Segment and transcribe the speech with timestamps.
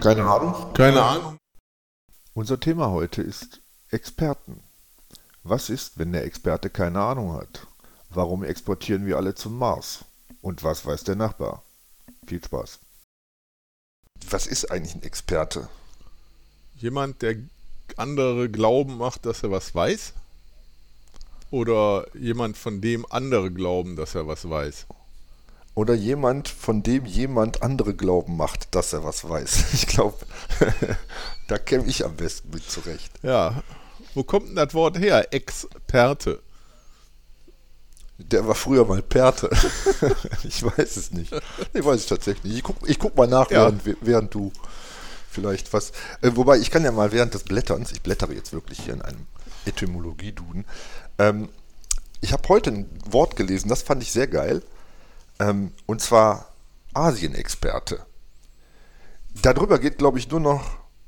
[0.00, 0.72] Keine Ahnung.
[0.72, 1.36] Keine Ahnung.
[2.32, 3.60] Unser Thema heute ist
[3.90, 4.62] Experten.
[5.42, 7.66] Was ist, wenn der Experte keine Ahnung hat?
[8.08, 10.06] Warum exportieren wir alle zum Mars?
[10.40, 11.62] Und was weiß der Nachbar?
[12.26, 12.78] Viel Spaß.
[14.30, 15.68] Was ist eigentlich ein Experte?
[16.76, 17.36] Jemand, der
[17.98, 20.14] andere glauben macht, dass er was weiß?
[21.50, 24.86] Oder jemand, von dem andere glauben, dass er was weiß?
[25.80, 29.64] Oder jemand, von dem jemand andere glauben macht, dass er was weiß.
[29.72, 30.18] Ich glaube,
[31.48, 33.10] da käme ich am besten mit zurecht.
[33.22, 33.62] Ja.
[34.14, 35.32] Wo kommt denn das Wort her?
[35.32, 36.42] Experte.
[38.18, 39.48] Der war früher mal Perte.
[40.44, 41.32] ich weiß es nicht.
[41.72, 42.56] Ich weiß es tatsächlich nicht.
[42.58, 43.62] Ich guck, ich guck mal nach, Ja.
[43.62, 44.52] während, während du
[45.30, 45.92] vielleicht was.
[46.20, 49.00] Äh, wobei, ich kann ja mal während des Blätterns, ich blättere jetzt wirklich hier in
[49.00, 49.26] einem
[49.64, 50.66] Etymologie-Duden.
[51.18, 51.48] Ähm,
[52.20, 54.60] ich habe heute ein Wort gelesen, das fand ich sehr geil.
[55.40, 56.52] Ähm, und zwar
[56.94, 58.04] Asienexperte.
[59.42, 60.62] Darüber geht, glaube ich, nur noch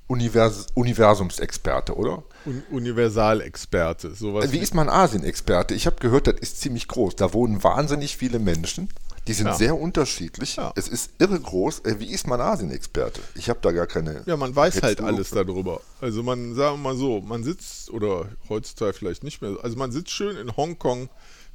[0.07, 2.23] Univers Universumsexperte, oder?
[2.45, 4.15] Un Universalexperte.
[4.15, 5.75] Sowas Wie ist man Asienexperte?
[5.75, 7.17] Ich habe gehört, das ist ziemlich groß.
[7.17, 8.89] Da wohnen wahnsinnig viele Menschen.
[9.29, 9.55] Die sind Ja.
[9.55, 10.57] sehr unterschiedlich.
[10.57, 10.73] Ja.
[10.75, 11.81] Es ist irre groß.
[11.81, 13.21] Äh, Wie ist man Asienexperte?
[13.37, 14.23] Ich habe da gar keine.
[14.27, 15.81] Ja, man weiß halt alles darüber.
[16.01, 19.93] Also man, sagen wir mal so, man sitzt, oder heutzutage vielleicht nicht mehr, also man
[19.93, 21.09] sitzt schön in Hongkong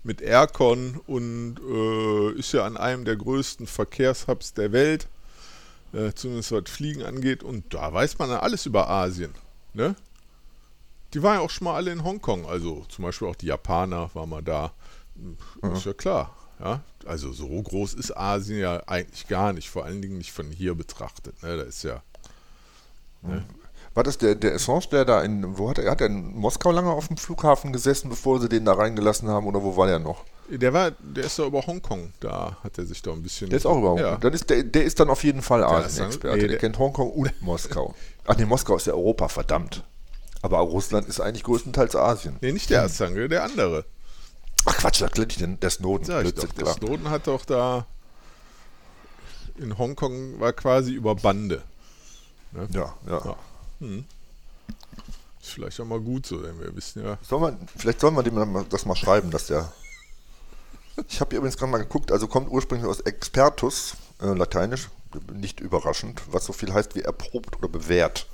[0.04, 5.08] mit Aircon und äh, ist ja an einem der größten Verkehrshubs der Welt,
[5.94, 9.34] äh, zumindest was Fliegen angeht, und da weiß man ja alles über Asien.
[9.74, 9.96] Ne?
[11.14, 14.10] Die waren ja auch schon mal alle in Hongkong, also zum Beispiel auch die Japaner
[14.14, 14.74] waren mal da.
[15.74, 16.36] Ist ja klar.
[16.60, 16.82] Ja?
[17.06, 20.76] Also so groß ist Asien ja eigentlich gar nicht, vor allen Dingen nicht von hier
[20.76, 21.42] betrachtet.
[21.44, 21.58] Ne?
[21.58, 22.02] Da ist ja
[23.98, 25.58] War das der, der Assange, der da in.
[25.58, 25.90] Wo hat er?
[25.90, 29.48] Hat er in Moskau lange auf dem Flughafen gesessen, bevor sie den da reingelassen haben?
[29.48, 30.24] Oder wo war der noch?
[30.50, 33.50] Der war, der ist ja über Hongkong, da hat er sich da ein bisschen.
[33.50, 34.18] Der ist auch über Ja.
[34.18, 36.36] Dann ist der, der ist dann auf jeden Fall Asienexperte.
[36.36, 37.96] nee, der, der- kennt Hongkong und Moskau.
[38.28, 39.84] Ach nee, Moskau ist ja Europa, verdammt.
[40.44, 42.38] Aber Russland ist eigentlich größtenteils Asien.
[42.42, 43.84] Nee, nicht der Assange, der andere.
[44.68, 46.06] Ach Quatsch, natürlich, denn der Snowden.
[46.06, 46.66] Sag ich Blödsinn, doch.
[46.66, 46.88] Der.
[46.88, 47.88] Snowden hat doch da
[49.58, 51.64] in Hongkong war quasi über Bande.
[52.54, 53.22] Ja, ja.
[53.26, 53.36] Ja.
[53.80, 57.18] Ist vielleicht auch mal gut so, denn wir wissen ja.
[57.22, 59.72] Soll man, vielleicht soll man dem das mal schreiben, dass der.
[61.08, 64.90] Ich habe übrigens gerade mal geguckt, also kommt ursprünglich aus Expertus, äh, lateinisch,
[65.32, 68.26] nicht überraschend, was so viel heißt wie erprobt oder bewährt.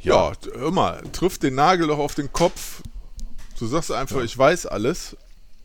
[0.00, 2.80] Ja, hör mal, trifft den Nagel doch auf den Kopf.
[3.58, 5.14] Du sagst einfach, ich weiß alles.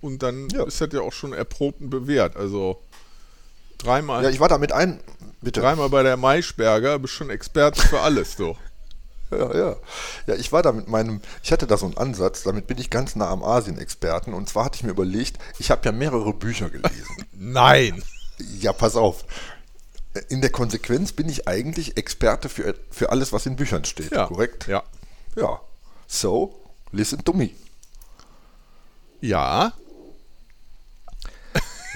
[0.02, 0.64] Und dann Ja.
[0.66, 2.36] ist das ja auch schon erprobt und bewährt.
[2.36, 2.82] Also
[3.78, 5.00] dreimal, Ja, ich war damit ein.
[5.42, 5.62] Bitte.
[5.62, 8.58] dreimal bei der Maischberger, bist schon Experte für alles, doch.
[9.30, 9.76] Ja, ja.
[10.26, 12.90] Ja, ich war da mit meinem, ich hatte da so einen Ansatz, damit bin ich
[12.90, 14.34] ganz nah am Asien-Experten.
[14.34, 17.06] Und zwar hatte ich mir überlegt, ich habe ja mehrere Bücher gelesen.
[17.34, 18.02] Nein!
[18.62, 19.26] ja, pass auf.
[20.30, 24.28] In der Konsequenz bin ich eigentlich Experte für, für alles, was in Büchern steht, Ja.
[24.28, 24.66] korrekt?
[24.68, 24.84] Ja.
[25.36, 25.60] Ja.
[26.08, 26.58] So,
[26.94, 27.50] listen to me.
[29.20, 29.74] Ja,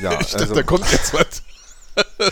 [0.02, 1.44] Ja, ich dachte, also, da kommt jetzt was.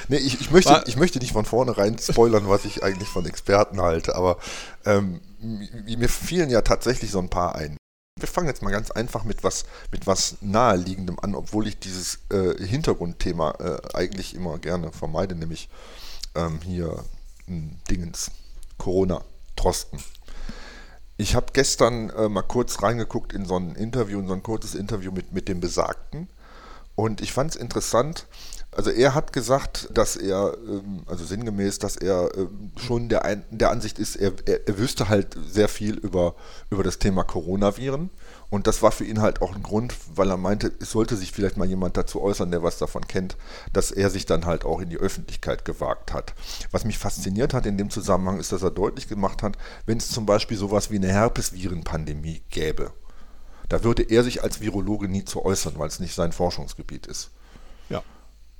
[0.08, 3.82] Nee, ich, ich, möchte, ich möchte nicht von vornherein spoilern, was ich eigentlich von Experten
[3.82, 4.38] halte, aber
[4.86, 7.78] ähm, mir fielen ja tatsächlich so ein paar ein.
[8.20, 12.20] Wir fangen jetzt mal ganz einfach mit was, mit was Naheliegendem an, obwohl ich dieses
[12.30, 15.70] äh, Hintergrundthema äh, eigentlich immer gerne vermeide, nämlich
[16.36, 17.04] ähm, hier
[17.48, 18.32] m, Dingens,
[18.78, 19.24] Corona,
[19.56, 20.00] Trosten.
[21.18, 24.76] Ich habe gestern äh, mal kurz reingeguckt in so ein Interview, in so ein kurzes
[24.76, 26.30] Interview mit, mit dem Besagten.
[26.96, 28.26] Und ich fand es interessant,
[28.72, 33.72] also er hat gesagt, dass er, ähm, also sinngemäß, dass er ähm, schon der, der
[33.72, 36.36] Ansicht ist, er, er, er wüsste halt sehr viel über,
[36.70, 38.12] über das Thema Coronaviren.
[38.52, 41.32] Und das war für ihn halt auch ein Grund, weil er meinte, es sollte sich
[41.32, 43.38] vielleicht mal jemand dazu äußern, der was davon kennt,
[43.74, 46.34] dass er sich dann halt auch in die Öffentlichkeit gewagt hat.
[46.72, 50.10] Was mich fasziniert hat in dem Zusammenhang ist, dass er deutlich gemacht hat, wenn es
[50.10, 52.92] zum Beispiel sowas wie eine Herpesvirenpandemie gäbe,
[53.68, 57.30] da würde er sich als Virologe nie zu äußern, weil es nicht sein Forschungsgebiet ist.
[57.90, 58.02] Ja.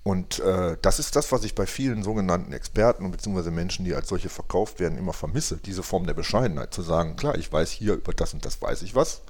[0.10, 3.52] Und äh, das ist das, was ich bei vielen sogenannten Experten bzw.
[3.52, 5.58] Menschen, die als solche verkauft werden, immer vermisse.
[5.58, 8.82] Diese Form der Bescheidenheit, zu sagen, klar, ich weiß hier über das und das weiß
[8.82, 9.22] ich was.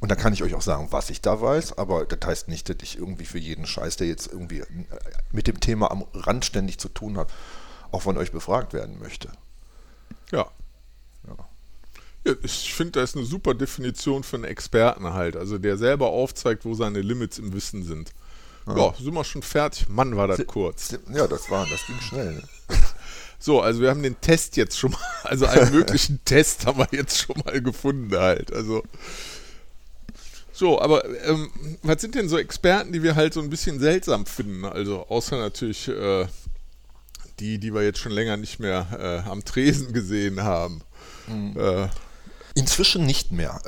[0.00, 2.68] Und dann kann ich euch auch sagen, was ich da weiß, aber das heißt nicht,
[2.68, 4.66] dass ich irgendwie für jeden Scheiß, der jetzt irgendwie äh,
[5.30, 7.32] mit dem Thema am Rand ständig zu tun hat,
[7.92, 9.28] auch von euch befragt werden möchte.
[10.32, 10.50] Ja.
[11.28, 11.36] Ja.
[12.24, 15.36] Ja, ich finde, das ist eine super Definition für einen Experten halt.
[15.36, 18.12] Also der selber aufzeigt, wo seine Limits im Wissen sind.
[18.66, 19.88] Ja, sind wir schon fertig.
[19.88, 20.96] Mann, war das kurz.
[21.12, 22.34] Ja, das war, das ging schnell.
[22.34, 22.42] Ne?
[23.38, 26.88] So, also wir haben den Test jetzt schon mal, also einen möglichen Test haben wir
[26.90, 28.50] jetzt schon mal gefunden halt.
[28.52, 28.82] Also
[30.52, 31.50] so, aber ähm,
[31.82, 34.64] was sind denn so Experten, die wir halt so ein bisschen seltsam finden?
[34.64, 36.26] Also außer natürlich äh,
[37.38, 40.80] die, die wir jetzt schon länger nicht mehr äh, am Tresen gesehen haben.
[41.26, 41.56] Mhm.
[41.58, 41.88] Äh,
[42.54, 43.60] Inzwischen nicht mehr.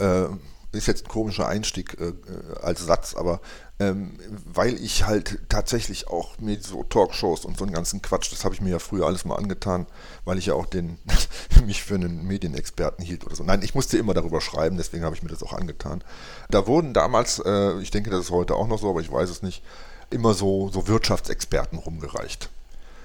[0.73, 2.12] Äh, ist jetzt ein komischer Einstieg äh,
[2.61, 3.41] als Satz, aber
[3.81, 8.44] ähm, weil ich halt tatsächlich auch mit so Talkshows und so einen ganzen Quatsch, das
[8.44, 9.87] habe ich mir ja früher alles mal angetan,
[10.25, 10.99] weil ich ja auch den
[11.65, 13.44] mich für einen Medienexperten hielt oder so.
[13.44, 16.03] Nein, ich musste immer darüber schreiben, deswegen habe ich mir das auch angetan.
[16.50, 19.31] Da wurden damals, äh, ich denke, das ist heute auch noch so, aber ich weiß
[19.31, 19.62] es nicht,
[20.11, 22.50] immer so, so Wirtschaftsexperten rumgereicht.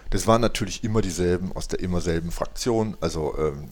[0.09, 3.69] Das waren natürlich immer dieselben aus der immer selben Fraktion, also ähm,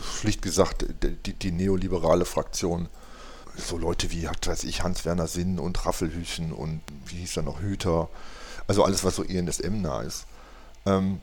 [0.00, 2.88] schlicht gesagt die, die neoliberale Fraktion
[3.56, 8.08] so Leute wie, weiß ich, Hans-Werner Sinn und Raffelhüchen und wie hieß er noch, Hüter.
[8.66, 10.26] Also alles, was so ENSM nah ist.
[10.86, 11.20] Ähm,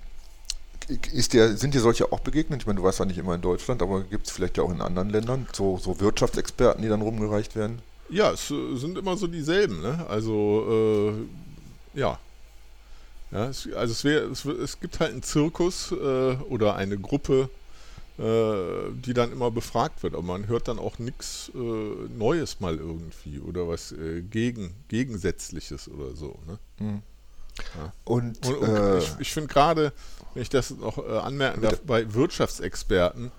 [1.13, 2.61] ist der, sind dir solche auch begegnet?
[2.61, 4.71] Ich meine, du warst ja nicht immer in Deutschland, aber gibt es vielleicht ja auch
[4.71, 7.81] in anderen Ländern so, so Wirtschaftsexperten, die dann rumgereicht werden?
[8.09, 9.81] Ja, es äh, sind immer so dieselben.
[9.81, 10.05] Ne?
[10.09, 11.15] Also,
[11.95, 12.19] äh, ja.
[13.31, 17.49] ja es, also es, wär, es, es, gibt halt einen Zirkus äh, oder eine Gruppe
[18.21, 20.13] die dann immer befragt wird.
[20.13, 25.89] Aber man hört dann auch nichts äh, Neues mal irgendwie oder was äh, gegen, Gegensätzliches
[25.89, 26.37] oder so.
[26.45, 26.59] Ne?
[26.79, 27.01] Mhm.
[27.75, 27.93] Ja.
[28.03, 29.93] Und, und, und äh, ich, ich finde gerade,
[30.33, 33.31] wenn ich das noch äh, anmerken darf, bei Wirtschaftsexperten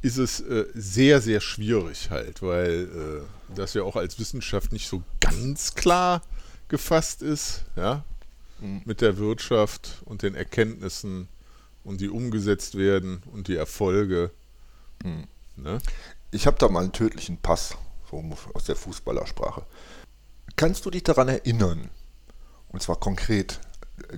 [0.00, 3.22] ist es äh, sehr, sehr schwierig halt, weil
[3.54, 6.22] das ja auch als Wissenschaft nicht so ganz klar
[6.68, 8.02] gefasst ist, ja,
[8.60, 8.82] mhm.
[8.84, 11.28] mit der Wirtschaft und den Erkenntnissen
[11.84, 14.30] und die umgesetzt werden und die Erfolge.
[15.02, 15.24] Hm.
[15.56, 15.78] Ne?
[16.30, 17.76] Ich habe da mal einen tödlichen Pass,
[18.10, 18.24] so
[18.54, 19.64] aus der Fußballersprache.
[20.56, 21.90] Kannst du dich daran erinnern,
[22.68, 23.60] und zwar konkret,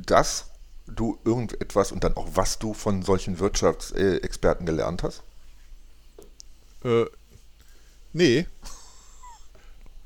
[0.07, 0.51] dass
[0.87, 5.23] du irgendetwas und dann auch was du von solchen Wirtschaftsexperten gelernt hast?
[6.85, 7.07] Äh,
[8.13, 8.47] nee.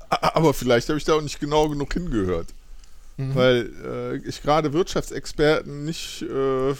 [0.09, 2.47] Aber vielleicht habe ich da auch nicht genau genug hingehört.
[3.17, 3.35] Mhm.
[3.35, 6.73] Weil äh, ich gerade Wirtschaftsexperten nicht äh,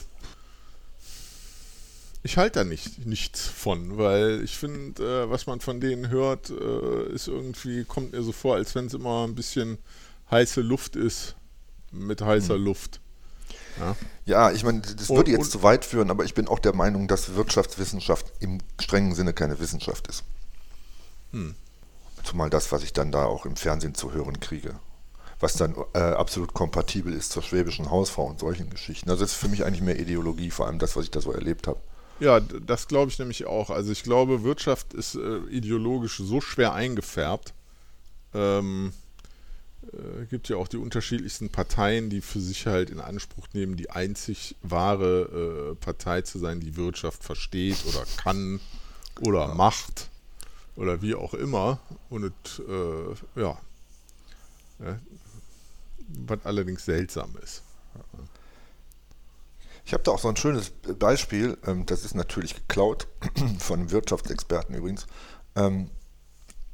[2.23, 6.49] ich halte da nicht, nichts von, weil ich finde, äh, was man von denen hört,
[6.49, 9.77] äh, ist irgendwie, kommt mir so vor, als wenn es immer ein bisschen
[10.29, 11.35] heiße Luft ist
[11.91, 12.63] mit heißer hm.
[12.63, 12.99] Luft.
[13.79, 13.95] Ja,
[14.25, 17.07] ja ich meine, das würde jetzt zu weit führen, aber ich bin auch der Meinung,
[17.07, 20.23] dass Wirtschaftswissenschaft im strengen Sinne keine Wissenschaft ist.
[21.31, 21.55] Hm.
[22.23, 24.75] Zumal das, was ich dann da auch im Fernsehen zu hören kriege
[25.39, 29.09] was dann äh, absolut kompatibel ist zur schwäbischen Hausfrau und solchen Geschichten.
[29.09, 31.31] Also das ist für mich eigentlich mehr Ideologie, vor allem das, was ich da so
[31.31, 31.79] erlebt habe.
[32.19, 33.69] Ja, das glaube ich nämlich auch.
[33.69, 37.53] Also ich glaube, Wirtschaft ist äh, ideologisch so schwer eingefärbt.
[38.33, 38.91] Ähm,
[39.93, 43.89] äh, gibt ja auch die unterschiedlichsten Parteien, die für sich halt in Anspruch nehmen, die
[43.89, 48.59] einzig wahre äh, Partei zu sein, die Wirtschaft versteht oder kann
[49.21, 49.53] oder ja.
[49.53, 50.09] macht
[50.75, 51.79] oder wie auch immer.
[52.09, 52.33] Und
[52.67, 53.57] äh, ja,
[56.07, 57.63] was allerdings seltsam ist.
[59.89, 63.07] Ich habe da auch so ein schönes Beispiel, ähm, das ist natürlich geklaut,
[63.57, 65.07] von Wirtschaftsexperten übrigens.
[65.55, 65.89] Ähm,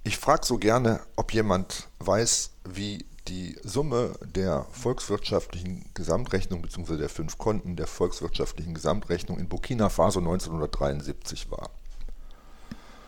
[0.03, 6.97] ich frage so gerne, ob jemand weiß, wie die Summe der volkswirtschaftlichen Gesamtrechnung bzw.
[6.97, 11.69] der fünf Konten der volkswirtschaftlichen Gesamtrechnung in Burkina Faso 1973 war.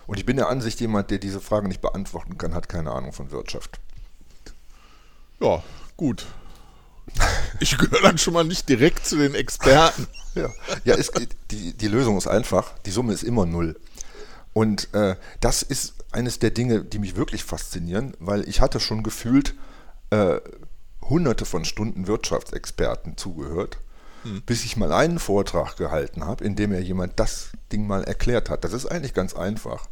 [0.05, 3.11] Und ich bin der Ansicht, jemand, der diese Frage nicht beantworten kann, hat keine Ahnung
[3.11, 3.81] von Wirtschaft.
[5.41, 5.61] Ja,
[5.97, 6.25] gut.
[7.59, 10.07] Ich gehöre dann schon mal nicht direkt zu den Experten.
[10.35, 10.49] Ja,
[10.83, 11.11] ja es,
[11.49, 12.77] die, die Lösung ist einfach.
[12.85, 13.79] Die Summe ist immer null.
[14.53, 19.03] Und äh, das ist eines der Dinge, die mich wirklich faszinieren, weil ich hatte schon
[19.03, 19.55] gefühlt
[20.09, 20.39] äh,
[21.01, 23.79] hunderte von Stunden Wirtschaftsexperten zugehört,
[24.23, 24.41] hm.
[24.45, 28.49] bis ich mal einen Vortrag gehalten habe, in dem mir jemand das Ding mal erklärt
[28.49, 28.63] hat.
[28.63, 29.87] Das ist eigentlich ganz einfach.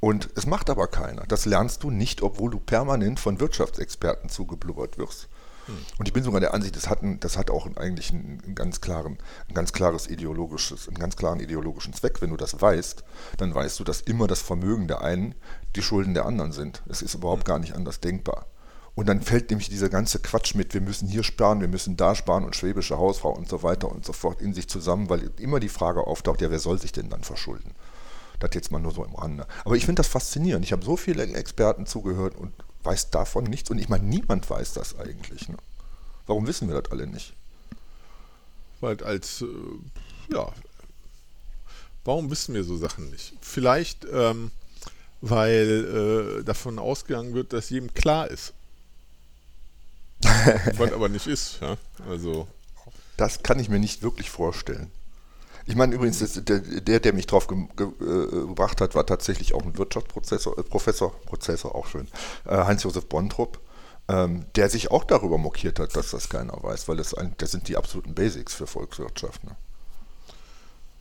[0.00, 1.24] Und es macht aber keiner.
[1.26, 5.28] Das lernst du nicht, obwohl du permanent von Wirtschaftsexperten zugeblubbert wirst.
[5.98, 8.80] Und ich bin sogar der Ansicht, das hat, ein, das hat auch eigentlich einen, ganz
[8.80, 9.18] klaren,
[9.48, 12.20] ein ganz klares ideologisches, einen ganz klaren ideologischen Zweck.
[12.20, 13.04] Wenn du das weißt,
[13.38, 15.34] dann weißt du, dass immer das Vermögen der einen
[15.76, 16.82] die Schulden der anderen sind.
[16.88, 17.48] Es ist überhaupt hm.
[17.48, 18.46] gar nicht anders denkbar.
[18.94, 22.14] Und dann fällt nämlich dieser ganze Quatsch mit, wir müssen hier sparen, wir müssen da
[22.14, 25.58] sparen und schwäbische Hausfrau und so weiter und so fort in sich zusammen, weil immer
[25.58, 27.72] die Frage auftaucht, ja, wer soll sich denn dann verschulden?
[28.38, 29.46] Das jetzt mal nur so im Rande.
[29.64, 30.64] Aber ich finde das faszinierend.
[30.64, 32.52] Ich habe so viele Experten zugehört und
[32.84, 33.70] weiß davon nichts.
[33.70, 35.48] Und ich meine, niemand weiß das eigentlich.
[35.48, 35.56] Ne?
[36.26, 37.34] Warum wissen wir das alle nicht?
[38.80, 40.52] Weil als, äh, ja,
[42.04, 43.34] warum wissen wir so Sachen nicht?
[43.40, 44.50] Vielleicht, ähm,
[45.20, 48.52] weil äh, davon ausgegangen wird, dass jedem klar ist.
[50.76, 51.60] Was aber nicht ist.
[51.60, 51.76] Ja?
[52.08, 52.48] Also.
[53.16, 54.90] Das kann ich mir nicht wirklich vorstellen.
[55.66, 59.54] Ich meine übrigens, der, der, der mich drauf ge, ge, äh, gebracht hat, war tatsächlich
[59.54, 62.08] auch ein Wirtschaftsprofessor, äh, Professor, Prozessor auch schön,
[62.44, 63.60] äh, Heinz-Josef Bontrup.
[64.08, 67.52] ähm, der sich auch darüber mokiert hat, dass das keiner weiß, weil das, ein, das
[67.52, 69.44] sind die absoluten Basics für Volkswirtschaft.
[69.44, 69.56] Ne?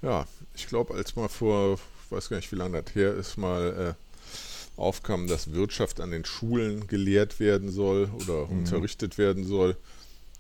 [0.02, 3.38] Ja, ich glaube, als mal vor, ich weiß gar nicht, wie lange das her ist,
[3.38, 8.60] mal äh, aufkam, dass Wirtschaft an den Schulen gelehrt werden soll oder mhm.
[8.60, 9.76] unterrichtet werden soll,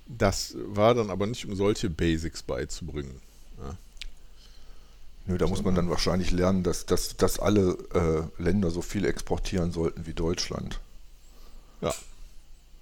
[0.05, 3.21] das war dann aber nicht, um solche Basics beizubringen.
[5.25, 9.05] Nö, da muss man dann wahrscheinlich lernen, dass, dass, dass alle äh, Länder so viel
[9.05, 10.81] exportieren sollten wie Deutschland.
[11.81, 11.93] Ja.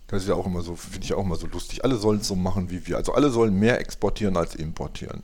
[0.07, 1.83] Das ist ja auch immer so, finde ich auch immer so lustig.
[1.83, 2.97] Alle sollen es so machen wie wir.
[2.97, 5.23] Also alle sollen mehr exportieren als importieren.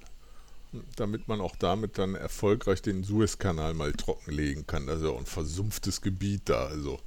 [0.95, 4.85] Damit man auch damit dann erfolgreich den Suezkanal mal trockenlegen kann.
[4.85, 6.67] Das ist ja auch ein versumpftes Gebiet da.
[6.67, 6.99] Also.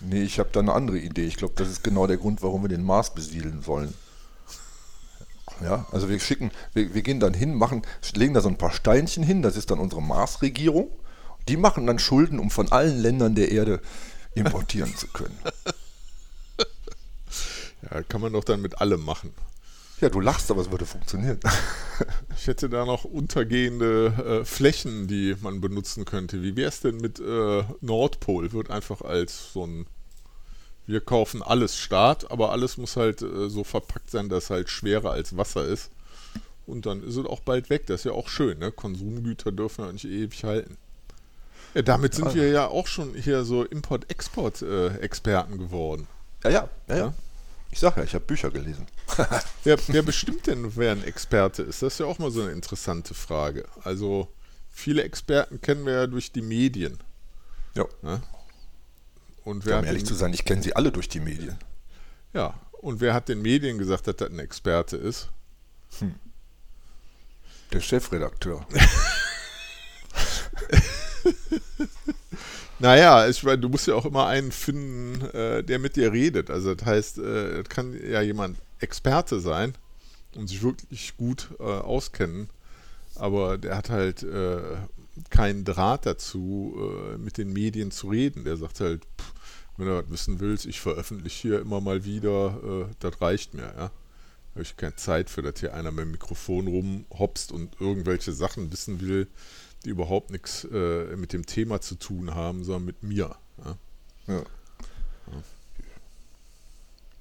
[0.00, 1.24] Nee, ich habe da eine andere Idee.
[1.24, 3.94] Ich glaube, das ist genau der Grund, warum wir den Mars besiedeln sollen.
[5.62, 7.82] Ja, also wir schicken, wir, wir gehen dann hin, machen,
[8.14, 10.90] legen da so ein paar Steinchen hin, das ist dann unsere Mars-Regierung.
[11.48, 13.80] Die machen dann Schulden, um von allen Ländern der Erde
[14.34, 15.38] importieren zu können.
[17.90, 19.32] Ja, kann man doch dann mit allem machen.
[20.00, 21.40] Ja, du lachst, aber es würde funktionieren.
[22.36, 26.42] Ich hätte da noch untergehende äh, Flächen, die man benutzen könnte.
[26.42, 28.52] Wie wäre es denn mit äh, Nordpol?
[28.52, 29.86] Wird einfach als so ein
[30.86, 34.70] wir kaufen alles Start, aber alles muss halt äh, so verpackt sein, dass es halt
[34.70, 35.90] schwerer als Wasser ist.
[36.66, 37.86] Und dann ist es auch bald weg.
[37.86, 38.58] Das ist ja auch schön.
[38.58, 38.72] Ne?
[38.72, 40.76] Konsumgüter dürfen ja nicht ewig halten.
[41.74, 46.08] Ja, damit sind wir ja auch schon hier so Import-Export-Experten äh, geworden.
[46.42, 47.14] Ja, ja, ja, ja.
[47.70, 48.86] Ich sag ja, ich habe Bücher gelesen.
[49.64, 51.82] wer, wer bestimmt denn, wer ein Experte ist?
[51.82, 53.66] Das ist ja auch mal so eine interessante Frage.
[53.82, 54.28] Also,
[54.70, 56.98] viele Experten kennen wir ja durch die Medien.
[57.74, 57.84] Ja.
[58.02, 58.22] Ne?
[59.46, 61.56] Und wer um ehrlich den, zu sein, ich kenne sie alle durch die Medien.
[62.32, 65.30] Ja, und wer hat den Medien gesagt, dass das ein Experte ist?
[66.00, 66.16] Hm.
[67.72, 68.66] Der Chefredakteur.
[72.80, 76.50] naja, ich meine, du musst ja auch immer einen finden, äh, der mit dir redet.
[76.50, 79.76] Also das heißt, äh, das kann ja jemand Experte sein
[80.34, 82.50] und sich wirklich gut äh, auskennen,
[83.14, 84.58] aber der hat halt äh,
[85.30, 88.42] keinen Draht dazu, äh, mit den Medien zu reden.
[88.42, 89.35] Der sagt halt, pff,
[89.76, 93.72] wenn du was wissen willst, ich veröffentliche hier immer mal wieder, äh, das reicht mir,
[93.76, 93.90] ja.
[94.54, 98.72] Habe ich keine Zeit für, dass hier einer mit dem Mikrofon rumhopst und irgendwelche Sachen
[98.72, 99.28] wissen will,
[99.84, 103.36] die überhaupt nichts äh, mit dem Thema zu tun haben, sondern mit mir.
[103.58, 103.76] Ja.
[104.28, 104.42] ja.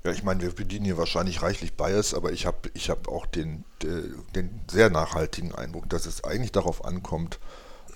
[0.06, 3.26] Ja, ich meine, wir bedienen hier wahrscheinlich reichlich Bias, aber ich habe ich hab auch
[3.26, 7.40] den, den sehr nachhaltigen Eindruck, dass es eigentlich darauf ankommt,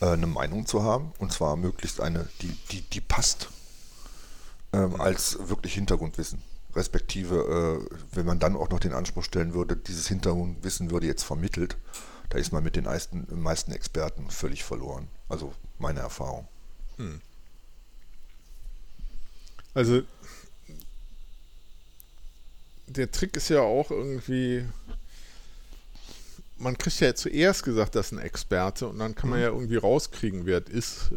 [0.01, 3.49] äh, eine Meinung zu haben, und zwar möglichst eine, die, die, die passt
[4.73, 6.41] ähm, als wirklich Hintergrundwissen.
[6.75, 11.23] Respektive, äh, wenn man dann auch noch den Anspruch stellen würde, dieses Hintergrundwissen würde jetzt
[11.23, 11.77] vermittelt,
[12.29, 15.07] da ist man mit den meisten, meisten Experten völlig verloren.
[15.27, 16.47] Also meine Erfahrung.
[16.97, 17.21] Hm.
[19.73, 20.03] Also
[22.89, 24.65] der Trick ist ja auch irgendwie,
[26.57, 29.43] man kriegt ja zuerst gesagt, dass ein Experte und dann kann man mhm.
[29.43, 31.11] ja irgendwie rauskriegen, wer es ist.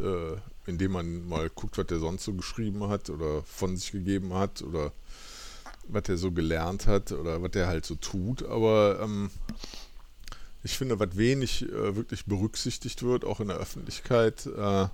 [0.66, 4.62] Indem man mal guckt, was der sonst so geschrieben hat oder von sich gegeben hat
[4.62, 4.92] oder
[5.88, 8.44] was er so gelernt hat oder was er halt so tut.
[8.44, 9.30] Aber ähm,
[10.62, 14.88] ich finde, was wenig äh, wirklich berücksichtigt wird, auch in der Öffentlichkeit, äh,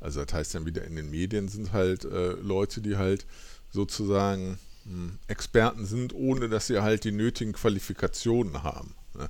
[0.00, 3.26] also das heißt dann wieder in den Medien, sind halt äh, Leute, die halt
[3.70, 8.94] sozusagen mh, hm, Experten sind, ohne dass sie halt die nötigen Qualifikationen haben.
[9.14, 9.28] Ne?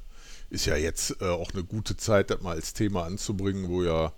[0.51, 4.13] Ist ja jetzt äh, auch eine gute Zeit, das mal als Thema anzubringen, wo ja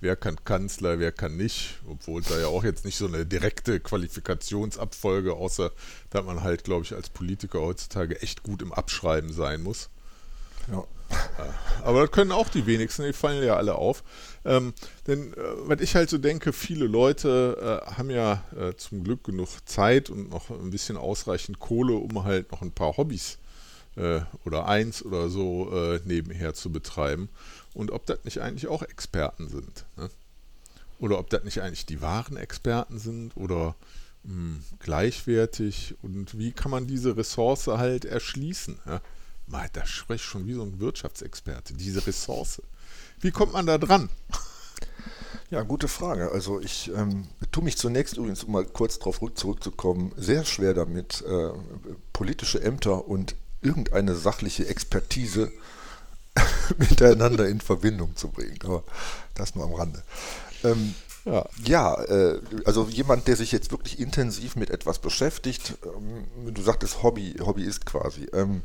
[0.00, 3.80] wer kann Kanzler, wer kann nicht, obwohl da ja auch jetzt nicht so eine direkte
[3.80, 5.72] Qualifikationsabfolge, außer
[6.10, 9.90] dass man halt, glaube ich, als Politiker heutzutage echt gut im Abschreiben sein muss.
[10.70, 10.84] Ja.
[11.82, 14.04] Aber das können auch die wenigsten, die fallen ja alle auf.
[14.44, 14.74] Ähm,
[15.06, 19.24] denn, äh, was ich halt so denke, viele Leute äh, haben ja äh, zum Glück
[19.24, 23.38] genug Zeit und noch ein bisschen ausreichend Kohle, um halt noch ein paar Hobbys
[23.96, 27.30] äh, oder eins oder so äh, nebenher zu betreiben
[27.74, 29.86] und ob das nicht eigentlich auch Experten sind.
[29.96, 30.10] Ne?
[30.98, 33.76] Oder ob das nicht eigentlich die wahren Experten sind oder
[34.24, 38.78] mh, hm, gleichwertig und wie kann man diese Ressource halt erschließen.
[38.86, 39.00] Ja?
[39.46, 42.60] Mal, da spreche ich schon wie so ein Wirtschaftsexperte, diese Ressource.
[43.20, 44.10] Wie kommt man da dran?
[45.50, 46.30] Ja, gute Frage.
[46.30, 51.24] Also ich ähm, tue mich zunächst übrigens, um mal kurz darauf zurückzukommen, sehr schwer damit,
[51.26, 51.50] äh,
[52.12, 55.50] politische Ämter und irgendeine sachliche Expertise
[56.78, 58.58] miteinander in Verbindung zu bringen.
[58.64, 58.84] Aber
[59.34, 60.02] das nur am Rande.
[60.64, 66.54] Ähm, ja, ja äh, also jemand, der sich jetzt wirklich intensiv mit etwas beschäftigt, ähm,
[66.54, 68.28] du sagtest Hobby, Hobby ist quasi.
[68.32, 68.62] Ähm,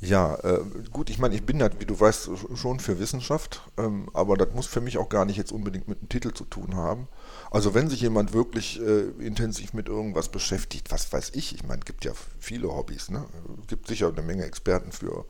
[0.00, 0.60] Ja, äh,
[0.92, 4.54] gut, ich meine, ich bin ja, wie du weißt, schon für Wissenschaft, ähm, aber das
[4.54, 7.08] muss für mich auch gar nicht jetzt unbedingt mit dem Titel zu tun haben.
[7.50, 11.80] Also wenn sich jemand wirklich äh, intensiv mit irgendwas beschäftigt, was weiß ich, ich meine,
[11.80, 13.26] es gibt ja viele Hobbys, ne?
[13.60, 15.24] Es gibt sicher eine Menge Experten für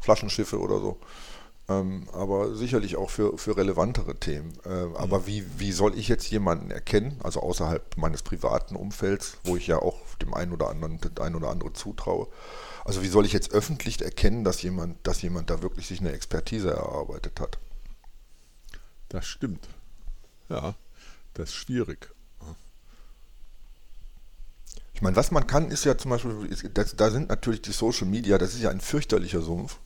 [0.00, 0.98] Flaschenschiffe oder so,
[1.68, 4.52] ähm, aber sicherlich auch für, für relevantere Themen.
[4.64, 9.56] Äh, aber wie, wie soll ich jetzt jemanden erkennen, also außerhalb meines privaten Umfelds, wo
[9.56, 12.28] ich ja auch dem einen oder anderen das ein oder andere zutraue,
[12.84, 16.12] also wie soll ich jetzt öffentlich erkennen, dass jemand, dass jemand da wirklich sich eine
[16.12, 17.58] Expertise erarbeitet hat?
[19.08, 19.68] Das stimmt.
[20.48, 20.74] Ja,
[21.34, 22.10] das ist schwierig.
[24.92, 28.06] Ich meine, was man kann, ist ja zum Beispiel, das, da sind natürlich die Social
[28.06, 29.78] Media, das ist ja ein fürchterlicher Sumpf,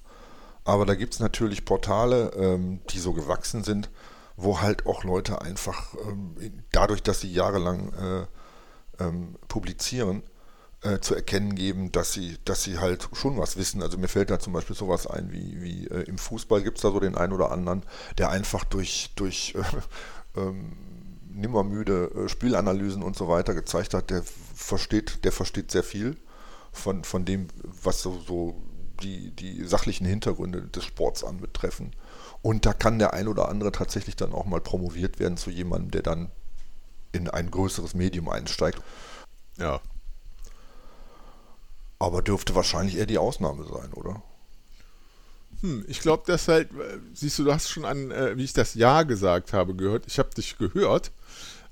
[0.64, 3.90] aber da gibt es natürlich Portale, ähm, die so gewachsen sind,
[4.36, 6.34] wo halt auch Leute einfach ähm,
[6.72, 10.22] dadurch, dass sie jahrelang äh, ähm, publizieren,
[10.82, 13.82] äh, zu erkennen geben, dass sie, dass sie halt schon was wissen.
[13.82, 16.82] Also mir fällt da zum Beispiel sowas ein, wie, wie äh, im Fußball gibt es
[16.82, 17.84] da so den einen oder anderen,
[18.18, 19.54] der einfach durch, durch
[20.34, 20.76] äh, ähm,
[21.30, 24.22] nimmermüde äh, Spielanalysen und so weiter gezeigt hat, der
[24.54, 26.16] versteht, der versteht sehr viel
[26.72, 27.48] von, von dem,
[27.82, 28.54] was so, so
[29.02, 31.94] die, die sachlichen Hintergründe des Sports anbetreffen.
[32.42, 35.90] Und da kann der ein oder andere tatsächlich dann auch mal promoviert werden zu jemandem,
[35.90, 36.30] der dann
[37.12, 38.82] in ein größeres Medium einsteigt.
[39.56, 39.80] Ja,
[42.04, 44.22] aber dürfte wahrscheinlich eher die Ausnahme sein, oder?
[45.60, 48.52] Hm, ich glaube, das halt, äh, siehst du, du hast schon an, äh, wie ich
[48.52, 50.04] das Ja gesagt habe, gehört.
[50.06, 51.12] Ich habe dich gehört,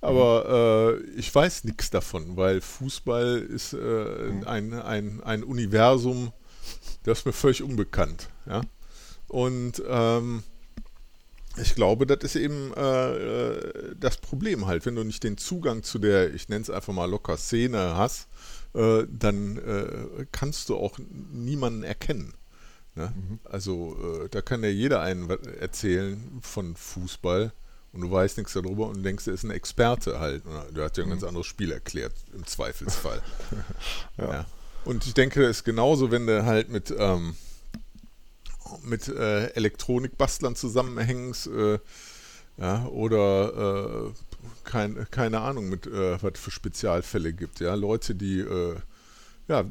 [0.00, 4.45] aber äh, ich weiß nichts davon, weil Fußball ist äh, mhm.
[4.47, 6.33] ein, ein, ein Universum,
[7.04, 8.28] das ist mir völlig unbekannt.
[8.47, 8.62] Ja?
[9.28, 10.42] Und ähm,
[11.56, 15.82] ich glaube, das ist eben äh, äh, das Problem halt, wenn du nicht den Zugang
[15.82, 18.28] zu der, ich nenne es einfach mal locker Szene hast,
[18.75, 20.99] äh, dann äh, kannst du auch
[21.32, 22.35] niemanden erkennen.
[22.94, 23.12] Ne?
[23.14, 23.40] Mhm.
[23.44, 25.28] Also äh, da kann ja jeder einen
[25.61, 27.52] erzählen von Fußball
[27.92, 30.44] und du weißt nichts darüber und denkst, er ist ein Experte halt.
[30.75, 31.12] Der hat ja ein mhm.
[31.12, 33.23] ganz anderes Spiel erklärt, im Zweifelsfall.
[34.16, 34.32] ja.
[34.32, 34.47] ja.
[34.85, 37.37] Und ich denke, es ist genauso, wenn du halt mit, ähm,
[38.83, 41.79] mit äh, Elektronikbastlern zusammenhängst äh,
[42.59, 44.12] ja, oder äh,
[44.64, 47.61] kein, keine Ahnung, mit äh, was für Spezialfälle gibt.
[47.61, 48.77] Ja, Leute, die äh,
[49.49, 49.64] ja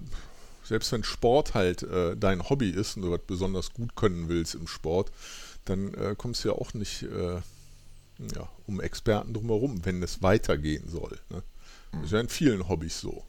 [0.63, 4.56] selbst wenn Sport halt äh, dein Hobby ist und du was besonders gut können willst
[4.56, 5.12] im Sport,
[5.65, 11.19] dann kommst du ja auch nicht ja, um Experten drumherum, wenn es weitergehen soll.
[11.30, 11.43] Ne?
[11.91, 13.24] Das ist ja in vielen Hobbys so.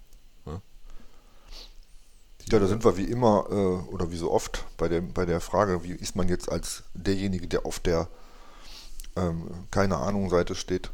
[2.50, 5.40] Ja, da sind wir wie immer äh, oder wie so oft bei der, bei der
[5.40, 8.08] Frage, wie ist man jetzt als derjenige, der auf der
[9.16, 10.90] ähm, keine Ahnung Seite steht,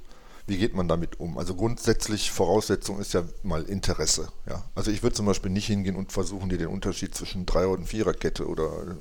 [0.47, 1.39] wie geht man damit um?
[1.39, 4.29] Also grundsätzlich Voraussetzung ist ja mal Interesse.
[4.49, 4.65] Ja?
[4.75, 7.87] Also ich würde zum Beispiel nicht hingehen und versuchen, dir den Unterschied zwischen Dreier- und
[7.87, 8.95] Viererkette oder äh,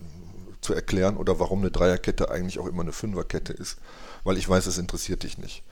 [0.61, 3.77] zu erklären oder warum eine Dreierkette eigentlich auch immer eine Fünferkette ist,
[4.23, 5.63] weil ich weiß, es interessiert dich nicht.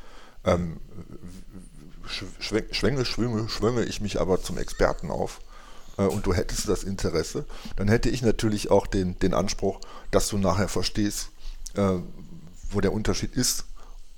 [0.45, 0.79] Ähm,
[2.39, 5.41] schwänge, schwünge, schwünge ich mich aber zum Experten auf
[6.03, 9.79] und du hättest das Interesse, dann hätte ich natürlich auch den, den Anspruch,
[10.11, 11.29] dass du nachher verstehst,
[11.75, 11.97] äh,
[12.69, 13.65] wo der Unterschied ist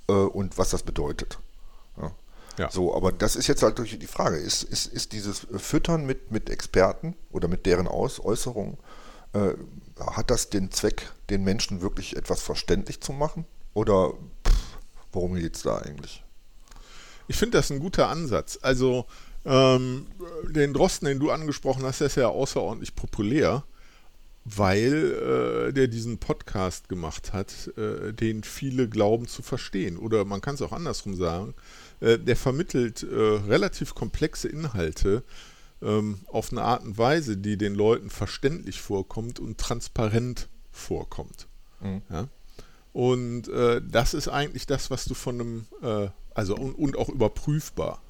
[0.08, 1.40] äh, und was das bedeutet.
[2.58, 2.72] Ja.
[2.72, 6.32] So, aber das ist jetzt halt durch die Frage, ist, ist, ist dieses Füttern mit,
[6.32, 8.78] mit Experten oder mit deren Aus, Äußerungen,
[9.34, 9.54] äh,
[10.00, 13.46] hat das den Zweck, den Menschen wirklich etwas verständlich zu machen?
[13.74, 14.14] Oder
[14.46, 14.78] pff,
[15.12, 16.24] worum geht es da eigentlich?
[17.28, 18.58] Ich finde das ein guter Ansatz.
[18.62, 19.06] Also
[19.48, 20.08] ähm,
[20.50, 23.64] den Drosten, den du angesprochen hast, der ist ja außerordentlich populär,
[24.44, 29.98] weil äh, der diesen Podcast gemacht hat, äh, den viele glauben zu verstehen.
[29.98, 31.54] Oder man kann es auch andersrum sagen,
[32.00, 35.24] äh, der vermittelt äh, relativ komplexe Inhalte
[35.82, 41.48] ähm, auf eine Art und Weise, die den Leuten verständlich vorkommt und transparent vorkommt.
[41.82, 42.02] Mhm.
[42.10, 42.28] Ja?
[42.94, 47.10] Und äh, das ist eigentlich das, was du von einem, äh, also und, und, auch
[47.10, 48.02] überprüfbar.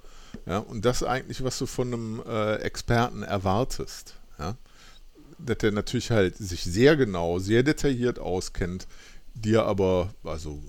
[0.46, 0.60] Ja?
[0.60, 4.16] Und das eigentlich, was du von einem äh, Experten erwartest.
[4.40, 4.56] Ja?
[5.38, 8.88] Dass der natürlich halt sich sehr genau, sehr detailliert auskennt,
[9.34, 10.62] dir aber, also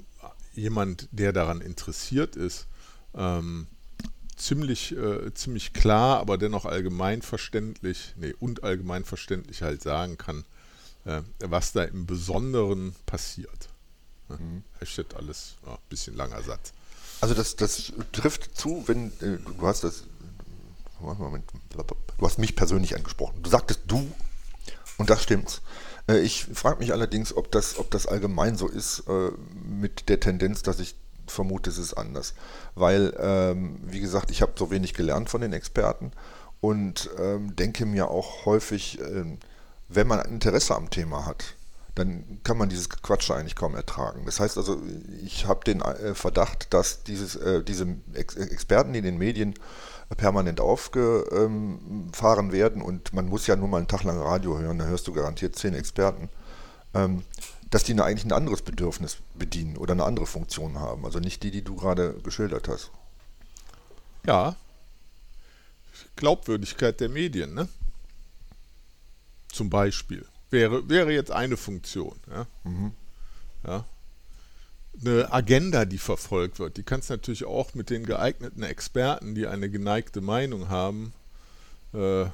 [0.55, 2.67] jemand, der daran interessiert ist,
[3.15, 3.67] ähm,
[4.37, 10.45] ziemlich, äh, ziemlich klar, aber dennoch allgemeinverständlich, nee, und allgemeinverständlich halt sagen kann,
[11.05, 13.69] äh, was da im Besonderen passiert.
[14.29, 14.63] Mhm.
[14.79, 16.73] Hashtag alles, ein ja, bisschen langer Satz.
[17.21, 20.05] Also das, das trifft zu, wenn äh, du hast das,
[21.01, 23.43] Moment, du hast mich persönlich angesprochen.
[23.43, 24.11] Du sagtest du
[24.99, 25.63] und das stimmt.
[26.09, 29.31] Äh, ich frage mich allerdings, ob das, ob das allgemein so ist äh,
[29.65, 32.35] mit der Tendenz, dass ich vermute, es ist anders.
[32.75, 36.13] Weil, ähm, wie gesagt, ich habe so wenig gelernt von den Experten
[36.61, 39.39] und ähm, denke mir auch häufig, ähm,
[39.89, 41.55] wenn man Interesse am Thema hat,
[41.99, 44.25] dann kann man dieses Quatsch eigentlich kaum ertragen.
[44.25, 44.81] Das heißt also,
[45.25, 49.55] ich habe den äh, Verdacht, dass dieses, äh, diese Ex Experten, die in den Medien
[50.17, 54.87] permanent aufgefahren werden und man muss ja nur mal einen Tag lang Radio hören, da
[54.87, 56.31] hörst du garantiert zehn Experten,
[56.95, 57.25] ähm,
[57.71, 61.05] dass die eigentlich ein anderes Bedürfnis bedienen oder eine andere Funktion haben.
[61.05, 62.91] Also nicht die, die du gerade geschildert hast.
[64.27, 64.57] Ja.
[66.17, 67.69] Glaubwürdigkeit der Medien, ne?
[69.53, 70.27] Zum Beispiel.
[70.51, 72.17] Wäre, wäre jetzt eine Funktion.
[72.31, 72.47] Ja?
[72.65, 72.93] Mhm.
[73.67, 73.85] ja.
[75.01, 79.47] Eine Agenda, die verfolgt wird, die kannst du natürlich auch mit den geeigneten Experten, die
[79.47, 81.13] eine geneigte Meinung haben,
[81.95, 82.25] äh,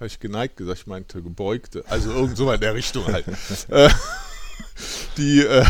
[0.00, 3.26] habe ich geneigt gesagt, ich meinte gebeugte, also irgend so in der Richtung halt.
[3.68, 3.90] Äh,
[5.16, 5.64] die, äh,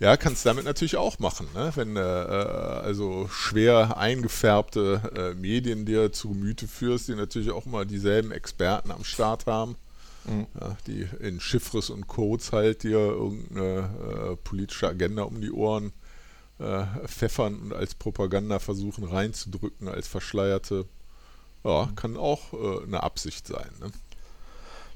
[0.00, 1.72] ja, kannst damit natürlich auch machen, ne?
[1.74, 7.84] wenn äh, also schwer eingefärbte äh, Medien dir zu Gemüte führst, die natürlich auch immer
[7.84, 9.76] dieselben Experten am Start haben
[10.28, 10.46] mhm.
[10.60, 15.92] ja, die in Chiffres und Codes halt dir irgendeine äh, politische Agenda um die Ohren
[16.58, 20.86] äh, pfeffern und als Propaganda versuchen reinzudrücken, als verschleierte,
[21.64, 21.94] ja, mhm.
[21.94, 23.70] kann auch äh, eine Absicht sein.
[23.80, 23.90] Ne?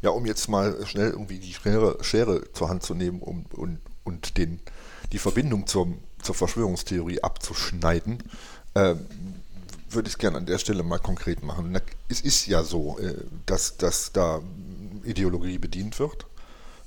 [0.03, 3.79] Ja, um jetzt mal schnell irgendwie die Schere, Schere zur Hand zu nehmen um, und,
[4.03, 4.61] und den,
[5.12, 8.18] die Verbindung zum, zur Verschwörungstheorie abzuschneiden,
[8.75, 9.07] ähm,
[9.88, 11.79] würde ich es gerne an der Stelle mal konkret machen.
[12.09, 13.14] Es ist ja so, äh,
[13.47, 14.40] dass, dass da
[15.05, 16.27] Ideologie bedient wird,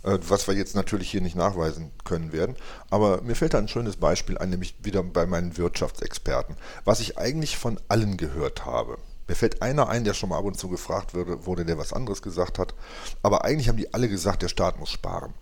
[0.04, 2.56] äh, was wir jetzt natürlich hier nicht nachweisen können werden.
[2.90, 7.18] Aber mir fällt da ein schönes Beispiel ein, nämlich wieder bei meinen Wirtschaftsexperten, was ich
[7.18, 8.98] eigentlich von allen gehört habe.
[9.28, 11.94] Mir fällt einer ein, der schon mal ab und zu gefragt wurde, wurde, der was
[11.94, 12.76] anderes gesagt hat.
[13.24, 15.34] Aber eigentlich haben die alle gesagt, der Staat muss sparen.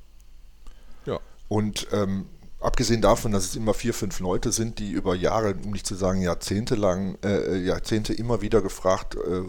[1.05, 1.19] Ja.
[1.49, 2.27] Und ähm,
[2.63, 5.95] abgesehen davon, dass es immer vier, fünf Leute sind, die über Jahre, um nicht zu
[5.95, 9.43] sagen Jahrzehnte lang, äh, Jahrzehnte immer wieder gefragt äh,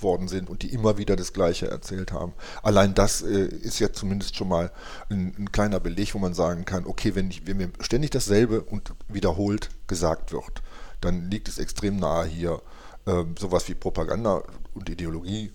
[0.00, 2.32] worden sind und die immer wieder das Gleiche erzählt haben.
[2.62, 4.70] Allein das äh, ist ja zumindest schon mal
[5.08, 8.62] ein, ein, kleiner Beleg, wo man sagen kann, okay, wenn, ich, wenn mir ständig dasselbe
[8.62, 10.62] und wiederholt gesagt wird,
[11.00, 12.62] dann liegt es extrem nahe hier,
[13.06, 14.42] ähm, sowas wie Propaganda
[14.74, 15.52] und Ideologie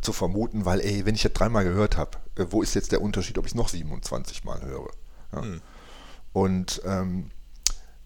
[0.00, 3.02] zu vermuten, weil, ey, wenn ich das dreimal gehört habe, äh, wo ist jetzt der
[3.02, 4.90] Unterschied, ob ich es noch 27 Mal höre?
[5.32, 5.42] Ja.
[5.42, 5.60] Hm.
[6.36, 7.30] Und ähm,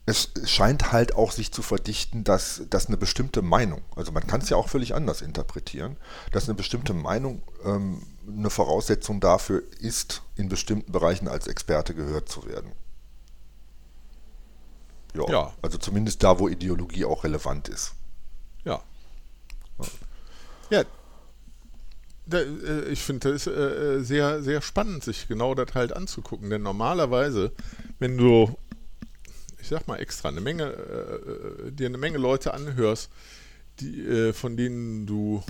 [0.07, 4.41] es scheint halt auch sich zu verdichten, dass, dass eine bestimmte Meinung, also man kann
[4.41, 5.97] es ja auch völlig anders interpretieren,
[6.31, 12.29] dass eine bestimmte Meinung ähm, eine Voraussetzung dafür ist, in bestimmten Bereichen als Experte gehört
[12.29, 12.71] zu werden.
[15.13, 15.55] Ja, ja.
[15.61, 17.95] Also zumindest da, wo Ideologie auch relevant ist.
[18.63, 18.81] Ja.
[20.71, 20.85] Ja,
[22.91, 26.51] ich finde das äh, äh, sehr, sehr spannend, sich genau das halt anzugucken.
[26.51, 27.53] Denn normalerweise,
[27.99, 28.57] wenn du,
[29.61, 30.75] ich sag mal extra, eine Menge,
[31.73, 33.11] dir eine Menge Leute anhörst,
[33.81, 35.43] die, von denen du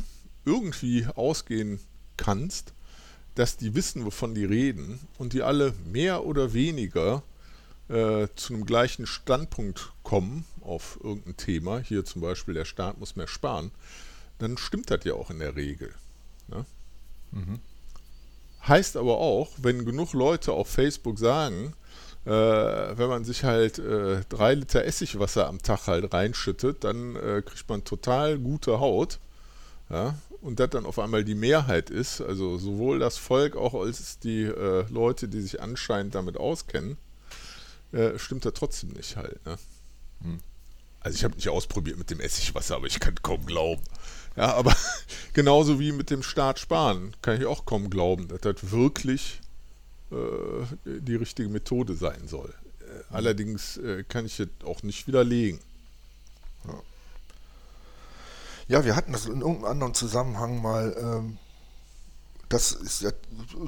[0.45, 1.81] irgendwie ausgehen
[2.17, 2.73] kannst,
[3.35, 7.23] dass die wissen, wovon die reden und die alle mehr oder weniger
[7.89, 13.17] äh, zu einem gleichen Standpunkt kommen auf irgendein Thema, hier zum Beispiel der Staat muss
[13.17, 13.71] mehr sparen,
[14.39, 15.95] dann stimmt das ja auch in der Regel.
[16.51, 16.67] Ne?
[17.33, 17.61] Mhm.
[18.67, 21.75] Heißt aber auch, wenn genug Leute auf Facebook sagen,
[22.27, 27.43] äh, wenn man sich halt äh, drei Liter Essigwasser am Tag halt reinschüttet, dann äh,
[27.45, 29.19] kriegt man total gute Haut.
[29.89, 30.15] Ja?
[30.43, 34.45] Und das dann auf einmal die Mehrheit ist, also sowohl das Volk auch als die
[34.45, 36.97] äh, Leute, die sich anscheinend damit auskennen,
[37.93, 39.45] äh, stimmt da trotzdem nicht halt.
[39.47, 39.57] Ne?
[40.23, 40.39] Hm.
[41.01, 43.83] Also ich habe nicht ausprobiert mit dem Essigwasser, aber ich kann kaum glauben.
[44.37, 44.75] Ja, aber
[45.33, 49.41] genauso wie mit dem Staat sparen, kann ich auch kaum glauben, dass das wirklich
[50.11, 52.53] äh, die richtige Methode sein soll.
[52.81, 55.61] Äh, allerdings äh, kann ich es auch nicht widerlegen.
[56.67, 56.83] Ja.
[58.69, 58.85] ja.
[58.85, 60.95] wir hatten das in irgendeinem anderen Zusammenhang mal.
[60.99, 61.39] Ähm,
[62.51, 63.13] das ist ja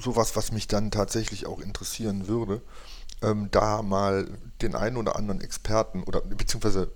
[0.00, 2.60] sowas, was mich dann tatsächlich auch interessieren würde,
[3.22, 4.28] ähm, da mal
[4.60, 6.90] den einen oder anderen Experten oder beziehungsweise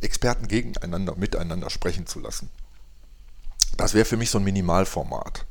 [0.00, 2.50] Experten gegeneinander, miteinander sprechen zu lassen.
[3.76, 5.46] Das wäre für mich so ein Minimalformat.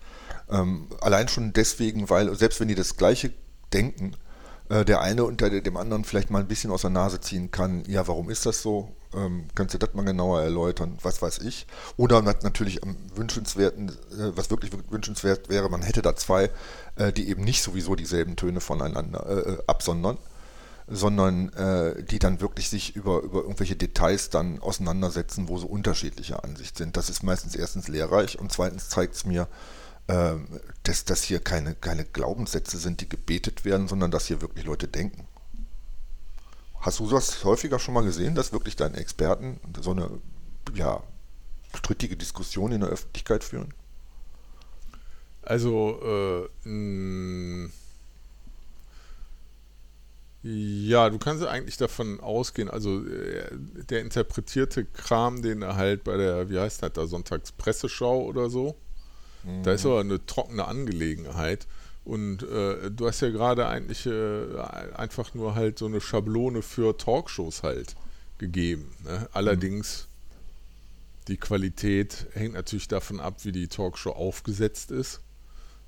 [0.49, 3.31] Ähm, allein schon deswegen, weil selbst wenn die das gleiche
[3.73, 4.15] denken,
[4.69, 7.83] äh, der eine unter dem anderen vielleicht mal ein bisschen aus der Nase ziehen kann,
[7.87, 8.95] ja, warum ist das so?
[9.13, 10.97] Ähm, kannst du das mal genauer erläutern?
[11.01, 11.67] Was weiß ich?
[11.97, 16.49] Oder natürlich am wünschenswerten, äh, was wirklich wünschenswert wäre, man hätte da zwei,
[16.95, 20.17] äh, die eben nicht sowieso dieselben Töne voneinander äh, äh absondern
[20.87, 26.43] sondern äh, die dann wirklich sich über, über irgendwelche Details dann auseinandersetzen, wo so unterschiedliche
[26.43, 26.97] Ansicht sind.
[26.97, 29.47] Das ist meistens erstens lehrreich und zweitens zeigt es mir,
[30.07, 30.33] äh,
[30.83, 34.87] dass das hier keine, keine Glaubenssätze sind, die gebetet werden, sondern dass hier wirklich Leute
[34.87, 35.27] denken.
[36.79, 40.09] Hast du das häufiger schon mal gesehen, dass wirklich deine Experten so eine
[40.73, 41.03] ja,
[41.75, 43.73] strittige Diskussion in der Öffentlichkeit führen?
[45.43, 46.69] Also, äh,
[50.43, 53.45] ja, du kannst eigentlich davon ausgehen, also äh,
[53.89, 58.75] der interpretierte Kram, den er halt bei der, wie heißt das da, Sonntagspresseschau oder so,
[59.43, 59.61] mhm.
[59.61, 61.67] da ist aber eine trockene Angelegenheit.
[62.03, 64.57] Und äh, du hast ja gerade eigentlich äh,
[64.95, 67.95] einfach nur halt so eine Schablone für Talkshows halt
[68.39, 68.91] gegeben.
[69.03, 69.29] Ne?
[69.33, 71.25] Allerdings, mhm.
[71.27, 75.21] die Qualität hängt natürlich davon ab, wie die Talkshow aufgesetzt ist.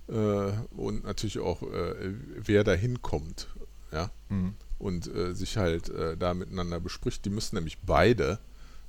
[0.08, 3.48] Äh, und natürlich auch, äh, wer da hinkommt
[3.94, 4.56] ja, mhm.
[4.80, 7.24] und äh, sich halt äh, da miteinander bespricht.
[7.26, 8.40] Die müssen nämlich beide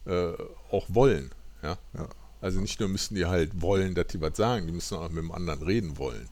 [0.07, 0.33] äh,
[0.71, 1.31] auch wollen,
[1.63, 1.79] ja?
[1.93, 2.09] ja?
[2.41, 5.19] Also nicht nur müssen die halt wollen, dass die was sagen, die müssen auch mit
[5.19, 6.29] dem anderen reden wollen.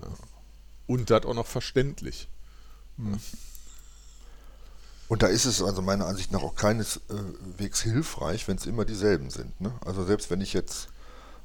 [0.00, 0.08] Ja.
[0.86, 2.28] Und das auch noch verständlich.
[2.96, 3.18] Mhm.
[5.08, 9.30] Und da ist es also meiner Ansicht nach auch keineswegs hilfreich, wenn es immer dieselben
[9.30, 9.60] sind.
[9.60, 9.72] Ne?
[9.84, 10.88] Also selbst wenn ich jetzt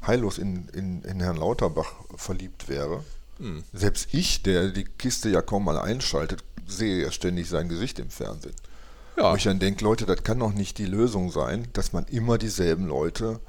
[0.06, 3.04] heillos in, in, in Herrn Lauterbach verliebt wäre,
[3.40, 3.64] hm.
[3.74, 8.10] Selbst ich, der die Kiste ja kaum mal einschaltet, sehe ja ständig sein Gesicht im
[8.10, 8.56] Fernsehen.
[9.16, 9.32] Ja.
[9.32, 12.38] Wo ich dann denke, Leute, das kann doch nicht die Lösung sein, dass man immer
[12.38, 13.40] dieselben Leute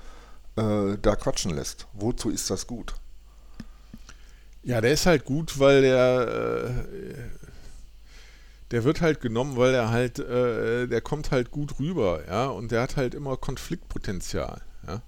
[0.57, 1.87] äh, da quatschen lässt.
[1.93, 2.95] Wozu ist das gut?
[4.63, 7.15] Ja, der ist halt gut, weil der, äh,
[8.71, 12.71] der wird halt genommen, weil er halt, äh, der kommt halt gut rüber, ja, und
[12.71, 15.01] der hat halt immer Konfliktpotenzial, ja.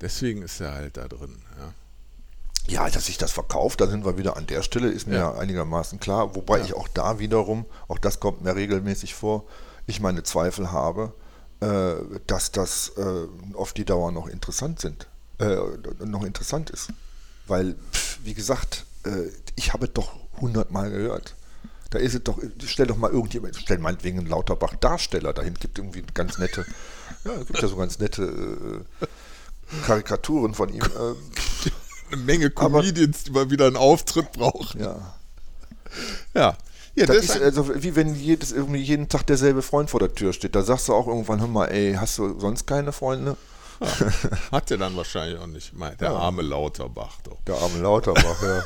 [0.00, 1.72] Deswegen ist er halt da drin, ja.
[2.66, 5.34] Ja, dass sich das verkauft, da sind wir wieder an der Stelle, ist mir ja.
[5.34, 6.34] einigermaßen klar.
[6.34, 6.64] Wobei ja.
[6.64, 9.44] ich auch da wiederum, auch das kommt mir regelmäßig vor,
[9.86, 11.12] ich meine Zweifel habe,
[11.60, 11.94] äh,
[12.26, 15.56] dass das äh, auf die Dauer noch interessant sind, äh,
[16.04, 16.88] noch interessant ist.
[17.46, 21.34] Weil, pff, wie gesagt, äh, ich habe es doch hundertmal gehört.
[21.90, 25.78] Da ist es doch, stell doch mal irgendjemand, stell meinetwegen einen Lauterbach Darsteller dahin, gibt
[25.78, 26.64] irgendwie ganz nette,
[27.24, 29.06] ja, gibt ja so ganz nette äh,
[29.86, 30.82] Karikaturen von ihm.
[32.14, 34.80] Eine Menge Comedians, Aber, die mal wieder einen Auftritt brauchen.
[34.80, 35.14] Ja.
[36.34, 36.56] Ja.
[36.96, 40.14] Ja, das, das ist also wie wenn jedes, irgendwie jeden Tag derselbe Freund vor der
[40.14, 40.54] Tür steht.
[40.54, 43.36] Da sagst du auch irgendwann, hör mal, ey, hast du sonst keine Freunde?
[43.80, 43.88] Ja,
[44.52, 45.72] hat er dann wahrscheinlich auch nicht.
[46.00, 46.14] Der ja.
[46.14, 47.38] arme Lauterbach doch.
[47.48, 48.64] Der arme Lauterbach, ja.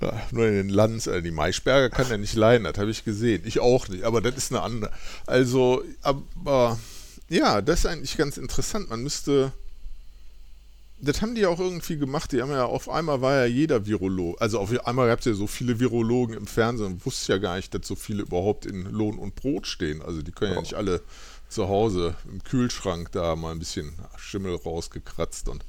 [0.00, 0.12] ja.
[0.30, 3.42] Nur in den Lands, äh, die Maischberger kann er nicht leiden, das habe ich gesehen.
[3.44, 4.90] Ich auch nicht, aber das ist eine andere.
[5.26, 6.78] Also, aber
[7.28, 8.88] ja, das ist eigentlich ganz interessant.
[8.88, 9.52] Man müsste
[11.00, 12.32] das haben die ja auch irgendwie gemacht.
[12.32, 14.40] Die haben ja auf einmal war ja jeder Virolog.
[14.40, 17.56] Also auf einmal gab es ja so viele Virologen im Fernsehen und wusste ja gar
[17.56, 20.02] nicht, dass so viele überhaupt in Lohn und Brot stehen.
[20.02, 21.02] Also die können ja nicht alle
[21.48, 25.64] zu Hause im Kühlschrank da mal ein bisschen Schimmel rausgekratzt und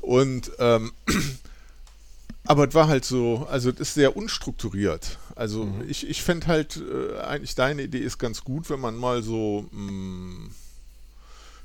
[0.00, 0.92] und ähm,
[2.44, 5.18] aber es war halt so, also es ist sehr unstrukturiert.
[5.34, 5.88] Also mhm.
[5.88, 9.68] ich, ich fände halt äh, eigentlich deine Idee ist ganz gut, wenn man mal so
[9.72, 10.50] mh, mm,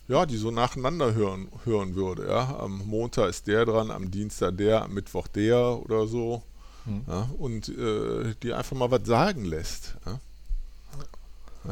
[0.07, 2.27] ja, die so nacheinander hören, hören würde.
[2.27, 2.59] Ja?
[2.59, 6.43] Am Montag ist der dran, am Dienstag der, am Mittwoch der oder so.
[6.85, 7.03] Hm.
[7.07, 7.29] Ja?
[7.37, 9.95] Und äh, die einfach mal was sagen lässt.
[10.05, 10.19] Ja?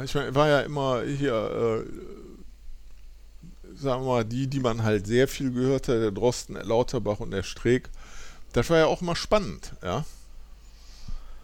[0.04, 1.84] Ich meine, war ja immer hier, äh,
[3.76, 7.20] sagen wir mal, die, die man halt sehr viel gehört hat, der Drosten, der Lauterbach
[7.20, 7.90] und der Streeck,
[8.54, 10.06] das war ja auch mal spannend, ja.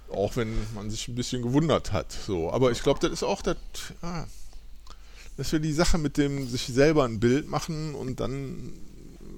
[0.09, 2.13] Auch wenn man sich ein bisschen gewundert hat.
[2.13, 2.51] So.
[2.53, 3.57] Aber ich glaube, das ist auch das,
[4.01, 4.23] ah,
[5.37, 8.73] dass wir die Sache mit dem sich selber ein Bild machen und dann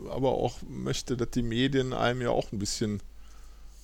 [0.09, 3.01] aber auch möchte, dass die Medien einem ja auch ein bisschen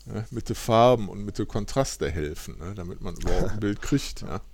[0.05, 3.81] ne, mit den Farben und mit den Kontraste helfen, ne, damit man überhaupt ein Bild
[3.81, 4.21] kriegt.
[4.21, 4.41] Ja.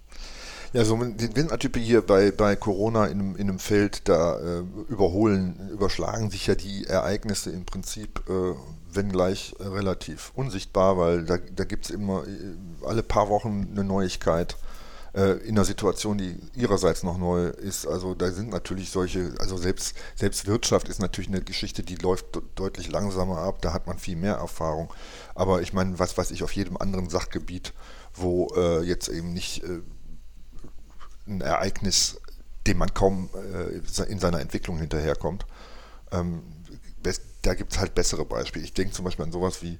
[0.73, 4.63] Ja, so sind natürlich hier bei, bei Corona in einem, in einem Feld, da äh,
[4.87, 8.53] überholen, überschlagen sich ja die Ereignisse im Prinzip, äh,
[8.93, 13.83] wenn äh, relativ unsichtbar, weil da, da gibt es immer äh, alle paar Wochen eine
[13.83, 14.55] Neuigkeit
[15.13, 17.85] äh, in einer Situation, die ihrerseits noch neu ist.
[17.85, 22.25] Also da sind natürlich solche, also selbst, selbst Wirtschaft ist natürlich eine Geschichte, die läuft
[22.55, 24.93] deutlich langsamer ab, da hat man viel mehr Erfahrung.
[25.35, 27.73] Aber ich meine, was weiß ich, auf jedem anderen Sachgebiet,
[28.13, 29.81] wo äh, jetzt eben nicht äh,
[31.27, 32.19] ein Ereignis,
[32.67, 35.45] dem man kaum äh, in seiner Entwicklung hinterherkommt,
[36.11, 36.43] ähm,
[37.41, 38.63] da gibt es halt bessere Beispiele.
[38.63, 39.79] Ich denke zum Beispiel an sowas wie,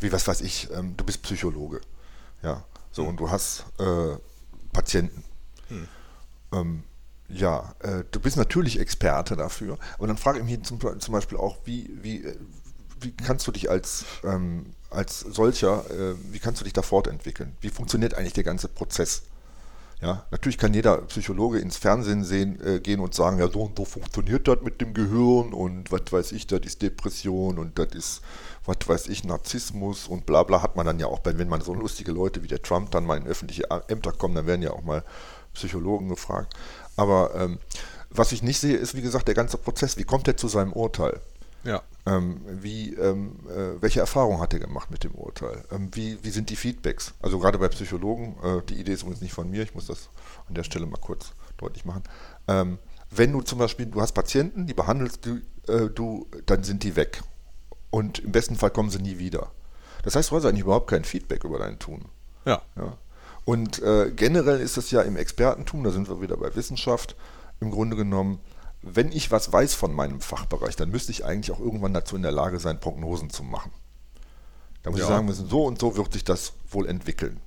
[0.00, 1.80] wie was weiß ich, ähm, du bist Psychologe.
[2.42, 4.16] Ja, so, und du hast äh,
[4.72, 5.24] Patienten.
[5.68, 5.88] Hm.
[6.52, 6.82] Ähm,
[7.28, 11.36] ja, äh, du bist natürlich Experte dafür, aber dann frage ich mich zum, zum Beispiel
[11.36, 12.36] auch, wie, wie, äh,
[13.00, 17.56] wie kannst du dich als, ähm, als solcher, äh, wie kannst du dich da fortentwickeln?
[17.60, 19.22] Wie funktioniert eigentlich der ganze Prozess?
[20.00, 23.76] Ja, natürlich kann jeder Psychologe ins Fernsehen sehen, äh, gehen und sagen, ja, so und
[23.76, 27.88] so funktioniert das mit dem Gehirn und was weiß ich, das ist Depression und das
[27.94, 28.22] ist,
[28.64, 31.74] was weiß ich, Narzissmus und bla bla hat man dann ja auch, wenn man so
[31.74, 34.82] lustige Leute wie der Trump dann mal in öffentliche Ämter kommen, dann werden ja auch
[34.82, 35.04] mal
[35.54, 36.54] Psychologen gefragt.
[36.96, 37.58] Aber ähm,
[38.10, 39.96] was ich nicht sehe, ist, wie gesagt, der ganze Prozess.
[39.96, 41.20] Wie kommt er zu seinem Urteil?
[41.64, 41.82] Ja.
[42.06, 45.64] Ähm, wie, ähm, äh, welche Erfahrung hat er gemacht mit dem Urteil?
[45.70, 47.14] Ähm, wie, wie sind die Feedbacks?
[47.20, 50.08] Also gerade bei Psychologen, äh, die Idee ist übrigens nicht von mir, ich muss das
[50.48, 52.04] an der Stelle mal kurz deutlich machen.
[52.46, 52.78] Ähm,
[53.10, 55.40] wenn du zum Beispiel, du hast Patienten, die behandelst du,
[55.70, 57.22] äh, du, dann sind die weg.
[57.90, 59.50] Und im besten Fall kommen sie nie wieder.
[60.02, 62.04] Das heißt, du hast eigentlich überhaupt kein Feedback über dein Tun.
[62.44, 62.62] Ja.
[62.76, 62.96] ja.
[63.44, 67.16] Und äh, generell ist es ja im Expertentum, da sind wir wieder bei Wissenschaft,
[67.60, 68.40] im Grunde genommen,
[68.82, 72.22] wenn ich was weiß von meinem Fachbereich, dann müsste ich eigentlich auch irgendwann dazu in
[72.22, 73.72] der Lage sein, Prognosen zu machen.
[74.82, 75.06] Da muss ja.
[75.06, 77.40] ich sagen müssen, so und so wird sich das wohl entwickeln.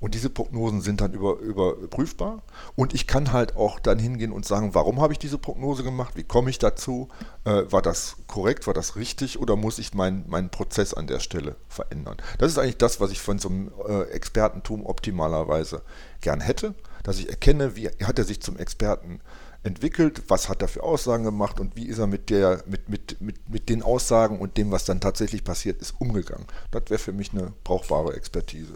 [0.00, 2.42] Und diese Prognosen sind dann über, überprüfbar.
[2.74, 6.16] Und ich kann halt auch dann hingehen und sagen, warum habe ich diese Prognose gemacht?
[6.16, 7.08] Wie komme ich dazu?
[7.44, 8.66] Äh, war das korrekt?
[8.66, 9.40] War das richtig?
[9.40, 12.16] Oder muss ich meinen mein Prozess an der Stelle verändern?
[12.38, 15.82] Das ist eigentlich das, was ich von so einem äh, Expertentum optimalerweise
[16.20, 16.74] gern hätte.
[17.02, 19.20] Dass ich erkenne, wie hat er sich zum Experten
[19.62, 23.20] entwickelt, was hat er für Aussagen gemacht und wie ist er mit, der, mit, mit,
[23.20, 26.46] mit, mit den Aussagen und dem, was dann tatsächlich passiert ist, umgegangen.
[26.70, 28.74] Das wäre für mich eine brauchbare Expertise.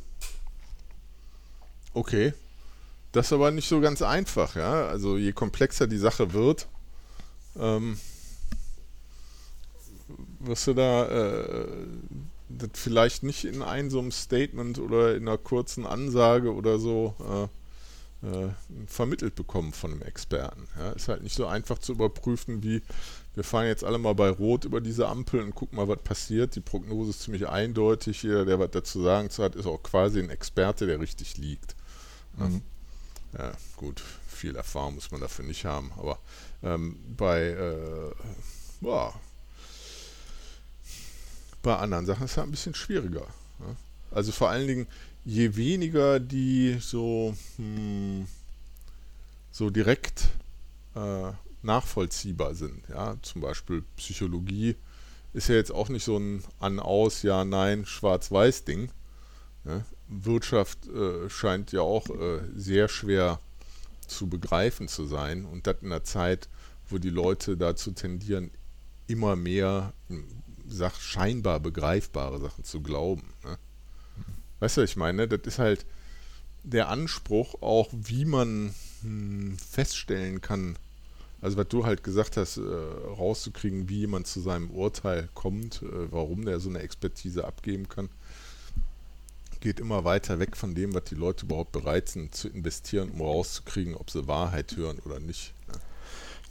[1.95, 2.35] Okay.
[3.13, 4.87] Das ist aber nicht so ganz einfach, ja.
[4.87, 6.67] Also je komplexer die Sache wird,
[7.57, 7.97] ähm,
[10.41, 11.67] wirst du da äh,
[12.49, 17.15] das vielleicht nicht in einem so einem Statement oder in einer kurzen Ansage oder so
[18.23, 18.49] äh, äh,
[18.87, 20.67] vermittelt bekommen von einem Experten.
[20.79, 20.91] Ja.
[20.91, 22.83] Ist halt nicht so einfach zu überprüfen, wie
[23.35, 26.55] wir fahren jetzt alle mal bei Rot über diese Ampel und gucken mal, was passiert.
[26.55, 28.23] Die Prognose ist ziemlich eindeutig.
[28.23, 31.75] Jeder, der was dazu sagen hat, ist auch quasi ein Experte, der richtig liegt.
[32.37, 32.63] Mhm.
[33.37, 36.19] Ja, gut, viel Erfahrung muss man dafür nicht haben, aber
[36.63, 38.13] ähm, bei, äh,
[38.81, 39.15] boah,
[41.63, 43.27] bei anderen Sachen ist es ja ein bisschen schwieriger.
[43.61, 43.77] Ja?
[44.13, 44.87] Also vor allen Dingen,
[45.25, 48.27] je weniger die so, hm,
[49.51, 50.29] so direkt
[50.95, 54.77] äh, nachvollziehbar sind, ja, zum Beispiel Psychologie
[55.33, 58.91] ist ja jetzt auch nicht so ein An-Aus, Ja, Nein, Schwarz-Weiß-Ding.
[59.65, 59.85] Ja?
[60.09, 63.41] Wirtschaft äh, scheint ja auch äh, sehr schwer
[64.07, 66.49] zu begreifen zu sein und das in einer Zeit,
[66.89, 68.51] wo die Leute dazu tendieren,
[69.07, 70.25] immer mehr hm,
[70.69, 73.33] sag, scheinbar begreifbare Sachen zu glauben.
[73.45, 73.59] Ne?
[74.61, 75.27] Weißt du, was ich meine?
[75.27, 75.87] Das ist halt
[76.63, 80.77] der Anspruch auch, wie man hm, feststellen kann,
[81.41, 86.13] also was du halt gesagt hast, äh, rauszukriegen, wie jemand zu seinem Urteil kommt, äh,
[86.13, 88.11] warum der so eine Expertise abgeben kann
[89.65, 93.23] geht immer weiter weg von dem, was die Leute überhaupt bereit sind zu investieren, um
[93.23, 95.55] rauszukriegen, ob sie Wahrheit hören oder nicht.
[95.67, 95.75] Ne?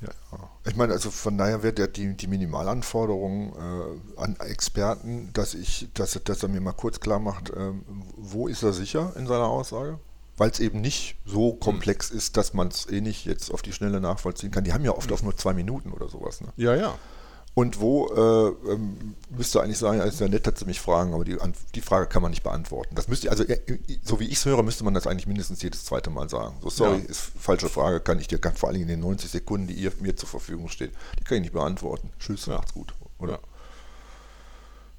[0.01, 5.53] Ja, ich meine, also von daher wird ja die, die Minimalanforderung äh, an Experten, dass
[5.53, 7.71] ich, dass, dass er mir mal kurz klar macht, äh,
[8.17, 9.99] wo ist er sicher in seiner Aussage?
[10.35, 11.59] Weil es eben nicht so hm.
[11.59, 12.17] komplex hm.
[12.17, 14.63] ist, dass man es eh nicht jetzt auf die Schnelle nachvollziehen kann.
[14.63, 15.13] Die haben ja oft hm.
[15.13, 16.41] auf nur zwei Minuten oder sowas.
[16.41, 16.47] Ne?
[16.57, 16.97] Ja, ja.
[17.55, 21.13] Und wo äh, ähm, müsste eigentlich sagen, es ist ja nett, dass Sie mich fragen,
[21.13, 21.37] aber die,
[21.75, 22.95] die Frage kann man nicht beantworten.
[22.95, 23.43] Das müsste, also
[24.03, 26.55] so wie ich es höre, müsste man das eigentlich mindestens jedes zweite Mal sagen.
[26.61, 27.05] So, sorry, ja.
[27.05, 29.91] ist falsche Frage, kann ich dir kann, vor allem in den 90 Sekunden, die ihr
[29.99, 32.09] mir zur Verfügung steht, die kann ich nicht beantworten.
[32.17, 32.55] Tschüss, ja.
[32.55, 32.95] macht's gut.
[33.19, 33.33] Oder?
[33.33, 33.39] Ja.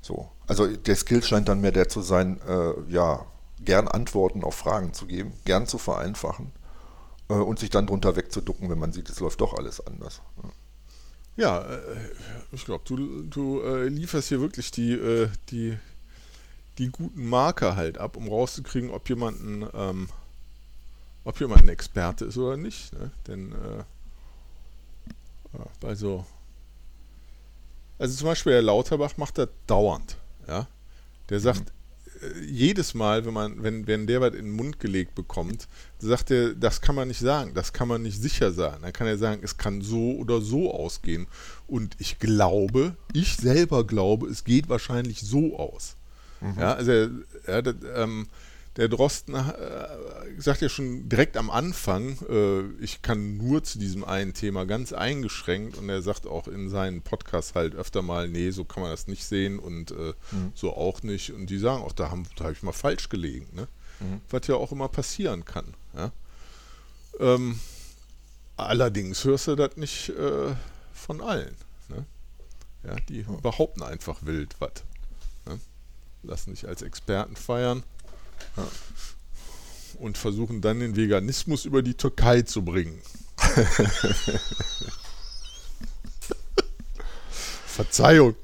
[0.01, 0.29] So.
[0.47, 3.27] Also der Skill scheint dann mehr der zu sein, äh, ja,
[3.65, 6.53] gern Antworten auf Fragen zu geben, gern zu vereinfachen
[7.29, 10.21] äh, und sich dann drunter wegzuducken, wenn man sieht, es läuft doch alles anders.
[10.41, 10.51] Ja.
[11.37, 11.81] Ja, äh,
[12.53, 15.77] ich glaube, du, du äh, lieferst hier wirklich die, äh, die,
[16.79, 20.09] die guten Marker halt ab, um rauszukriegen, ob jemand ein, ähm,
[21.25, 22.93] ob jemand ein Experte ist oder nicht.
[22.93, 23.11] Ne?
[23.27, 23.85] Denn äh,
[25.81, 26.25] bei so.
[27.99, 30.17] Also zum Beispiel der Lauterbach macht das dauernd.
[30.49, 30.67] Ja?
[31.31, 31.73] Der sagt,
[32.47, 36.55] jedes Mal, wenn man, wenn, wenn der was in den Mund gelegt bekommt, sagt er,
[36.55, 38.83] das kann man nicht sagen, das kann man nicht sicher sagen.
[38.83, 41.27] Dann kann er sagen, es kann so oder so ausgehen.
[41.67, 45.97] Und ich glaube, ich selber glaube, es geht wahrscheinlich so aus.
[46.41, 46.59] Mhm.
[46.59, 47.09] Ja, also
[47.47, 48.27] er, das, ähm,
[48.77, 49.87] der Drosten äh,
[50.39, 54.93] sagt ja schon direkt am Anfang, äh, ich kann nur zu diesem einen Thema ganz
[54.93, 58.91] eingeschränkt und er sagt auch in seinen Podcasts halt öfter mal, nee, so kann man
[58.91, 60.53] das nicht sehen und äh, mhm.
[60.55, 61.33] so auch nicht.
[61.33, 63.69] Und die sagen auch, da habe da hab ich mal falsch gelegen, ne?
[64.01, 64.21] Mhm.
[64.29, 65.75] was ja auch immer passieren kann.
[65.95, 66.11] Ja?
[67.21, 67.61] Ähm,
[68.57, 70.53] allerdings hörst du das nicht äh,
[70.93, 71.55] von allen.
[71.89, 72.05] Ne?
[72.83, 74.83] Ja, die behaupten einfach wild was.
[75.47, 75.61] Ne?
[76.25, 77.85] Lassen sich als Experten feiern
[78.57, 78.67] ja.
[79.99, 83.01] Und versuchen dann den Veganismus über die Türkei zu bringen.
[87.67, 88.35] Verzeihung.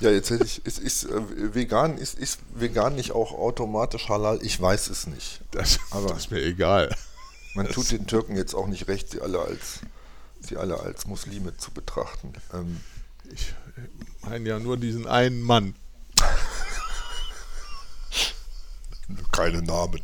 [0.00, 4.40] Ja, jetzt hätte ich, ist, ist, äh, vegan, ist, ist vegan nicht auch automatisch halal?
[4.42, 5.40] Ich weiß es nicht.
[5.52, 6.92] Das, Aber das ist mir egal.
[7.54, 9.80] Man das tut den Türken jetzt auch nicht recht, sie alle als,
[10.40, 12.32] sie alle als Muslime zu betrachten.
[12.52, 12.80] Ähm,
[13.32, 13.54] ich
[14.22, 15.74] meinen ja nur diesen einen Mann.
[19.30, 20.00] Keine Namen.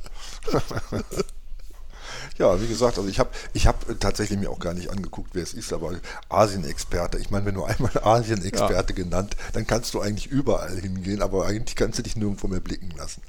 [2.39, 5.43] ja, wie gesagt, also ich habe ich hab tatsächlich mir auch gar nicht angeguckt, wer
[5.43, 5.93] es ist, aber
[6.29, 7.19] Asien-Experte.
[7.19, 9.05] Ich meine, wenn du einmal Asien-Experte ja.
[9.05, 12.91] genannt, dann kannst du eigentlich überall hingehen, aber eigentlich kannst du dich nirgendwo mehr blicken
[12.97, 13.23] lassen.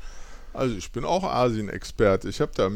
[0.53, 2.27] Also ich bin auch Asien-Experte.
[2.27, 2.69] Ich habe da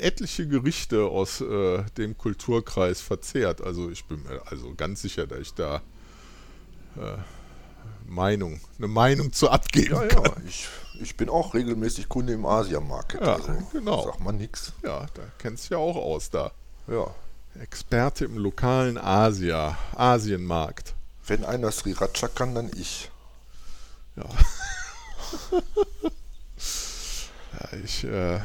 [0.00, 3.62] etliche Gerichte aus äh, dem Kulturkreis verzehrt.
[3.62, 5.82] Also ich bin mir also ganz sicher, dass ich da
[6.96, 7.16] äh,
[8.06, 10.24] Meinung, eine Meinung zu abgeben ja, kann.
[10.24, 10.68] Ja, ich,
[11.00, 13.20] ich bin auch regelmäßig Kunde im Asia-Market.
[13.20, 14.04] Ja, also, genau.
[14.04, 14.72] Sag mal nix.
[14.82, 16.52] Ja, da kennst du ja auch aus da.
[16.88, 17.14] Ja.
[17.60, 20.94] Experte im lokalen Asia, Asienmarkt.
[21.26, 23.10] Wenn einer Sriracha kann, dann ich.
[24.16, 24.24] Ja.
[27.60, 28.40] ja ich, äh,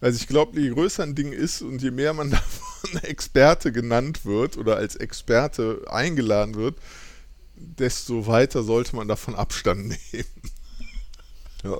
[0.00, 2.30] also ich glaube, je größer ein Ding ist und je mehr man
[2.84, 6.78] davon Experte genannt wird oder als Experte eingeladen wird,
[7.64, 10.26] desto weiter sollte man davon Abstand nehmen.
[11.62, 11.78] Ja.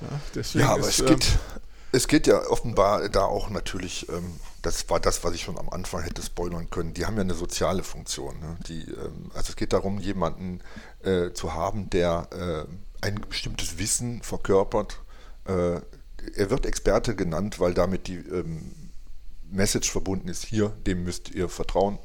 [0.00, 1.60] Ja, ja aber ist, es, geht, ähm,
[1.92, 5.68] es geht ja offenbar da auch natürlich, ähm, das war das, was ich schon am
[5.68, 8.38] Anfang hätte spoilern können, die haben ja eine soziale Funktion.
[8.40, 8.56] Ne?
[8.66, 10.60] Die, ähm, also es geht darum, jemanden
[11.02, 15.00] äh, zu haben, der äh, ein bestimmtes Wissen verkörpert.
[15.44, 15.80] Äh,
[16.34, 18.72] er wird Experte genannt, weil damit die ähm,
[19.50, 21.98] Message verbunden ist, hier, dem müsst ihr vertrauen,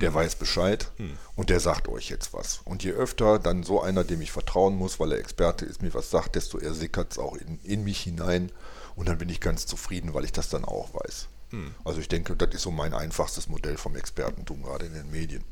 [0.00, 0.14] der mhm.
[0.14, 1.16] weiß Bescheid mhm.
[1.36, 2.60] und der sagt euch jetzt was.
[2.64, 5.94] Und je öfter dann so einer, dem ich vertrauen muss, weil er Experte ist, mir
[5.94, 8.50] was sagt, desto eher sickert es auch in, in mich hinein
[8.96, 11.28] und dann bin ich ganz zufrieden, weil ich das dann auch weiß.
[11.50, 11.74] Mhm.
[11.84, 15.44] Also ich denke, das ist so mein einfachstes Modell vom Expertentum, gerade in den Medien.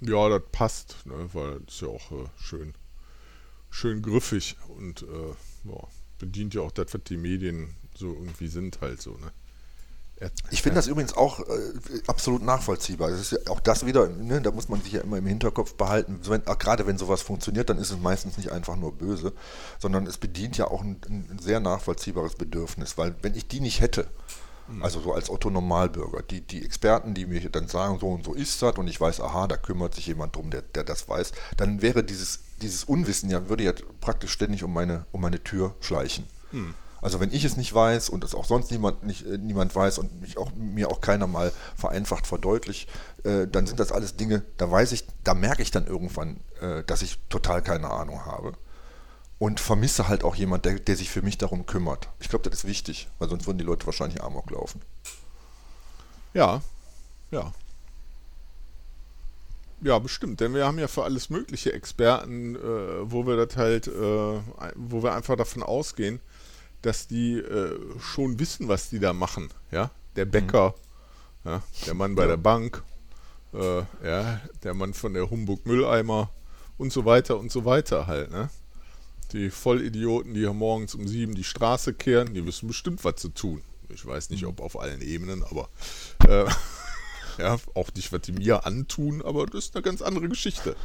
[0.00, 2.74] Ja, das passt, ne, weil ist ja auch äh, schön,
[3.70, 5.88] schön griffig und äh, ja,
[6.18, 9.32] bedient ja auch das, was die Medien so irgendwie sind halt so, ne?
[10.50, 11.42] Ich finde das übrigens auch äh,
[12.06, 13.10] absolut nachvollziehbar.
[13.10, 15.74] Das ist ja auch das wieder, ne, da muss man sich ja immer im Hinterkopf
[15.74, 16.20] behalten.
[16.24, 19.32] Wenn, gerade wenn sowas funktioniert, dann ist es meistens nicht einfach nur böse,
[19.78, 22.98] sondern es bedient ja auch ein, ein sehr nachvollziehbares Bedürfnis.
[22.98, 24.06] Weil wenn ich die nicht hätte,
[24.68, 24.82] mhm.
[24.82, 28.34] also so als Otto Normalbürger, die, die Experten, die mir dann sagen, so und so
[28.34, 31.32] ist das und ich weiß, aha, da kümmert sich jemand drum, der, der das weiß,
[31.56, 35.74] dann wäre dieses, dieses Unwissen ja, würde ja praktisch ständig um meine, um meine Tür
[35.80, 36.26] schleichen.
[36.52, 36.74] Mhm.
[37.02, 39.98] Also wenn ich es nicht weiß und es auch sonst niemand, nicht, äh, niemand weiß
[39.98, 42.88] und mich auch, mir auch keiner mal vereinfacht verdeutlicht,
[43.24, 46.84] äh, dann sind das alles Dinge, da weiß ich, da merke ich dann irgendwann, äh,
[46.84, 48.52] dass ich total keine Ahnung habe.
[49.40, 52.08] Und vermisse halt auch jemand, der, der sich für mich darum kümmert.
[52.20, 54.80] Ich glaube, das ist wichtig, weil sonst würden die Leute wahrscheinlich Amok laufen.
[56.32, 56.62] Ja,
[57.32, 57.52] ja.
[59.80, 62.58] Ja, bestimmt, denn wir haben ja für alles mögliche Experten, äh,
[63.10, 64.40] wo wir das halt, äh,
[64.76, 66.20] wo wir einfach davon ausgehen,
[66.82, 69.48] dass die äh, schon wissen, was die da machen.
[69.70, 70.74] Ja, der Bäcker,
[71.44, 71.50] mhm.
[71.50, 72.82] ja, der Mann bei der Bank,
[73.54, 76.30] äh, ja, der Mann von der Humbug Mülleimer
[76.78, 78.30] und so weiter und so weiter halt.
[78.30, 78.50] Ne?
[79.32, 83.30] Die Vollidioten, die hier morgens um sieben die Straße kehren, die wissen bestimmt, was zu
[83.30, 83.62] tun.
[83.88, 85.68] Ich weiß nicht, ob auf allen Ebenen, aber
[86.26, 86.46] äh,
[87.38, 90.76] ja, auch nicht, was die mir antun, aber das ist eine ganz andere Geschichte.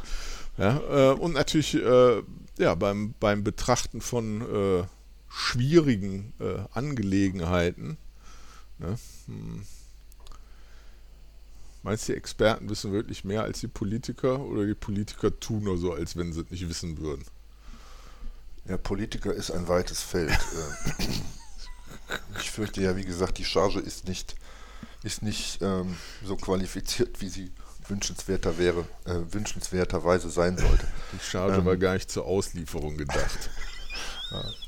[0.56, 2.22] Ja, äh, und natürlich äh,
[2.58, 4.84] ja, beim, beim Betrachten von äh,
[5.38, 7.96] schwierigen äh, Angelegenheiten.
[8.78, 8.98] Ne?
[9.26, 9.64] Hm.
[11.84, 15.78] Meinst du, die Experten wissen wirklich mehr als die Politiker oder die Politiker tun nur
[15.78, 17.24] so, als wenn sie es nicht wissen würden?
[18.66, 20.32] Ja, Politiker ist ein weites Feld.
[20.32, 21.04] Äh,
[22.40, 24.34] ich fürchte ja, wie gesagt, die Charge ist nicht,
[25.04, 27.52] ist nicht ähm, so qualifiziert, wie sie
[27.86, 30.86] wünschenswerter wäre, äh, wünschenswerterweise sein sollte.
[31.12, 33.50] Die Charge ähm, war gar nicht zur Auslieferung gedacht.
[34.32, 34.44] ja.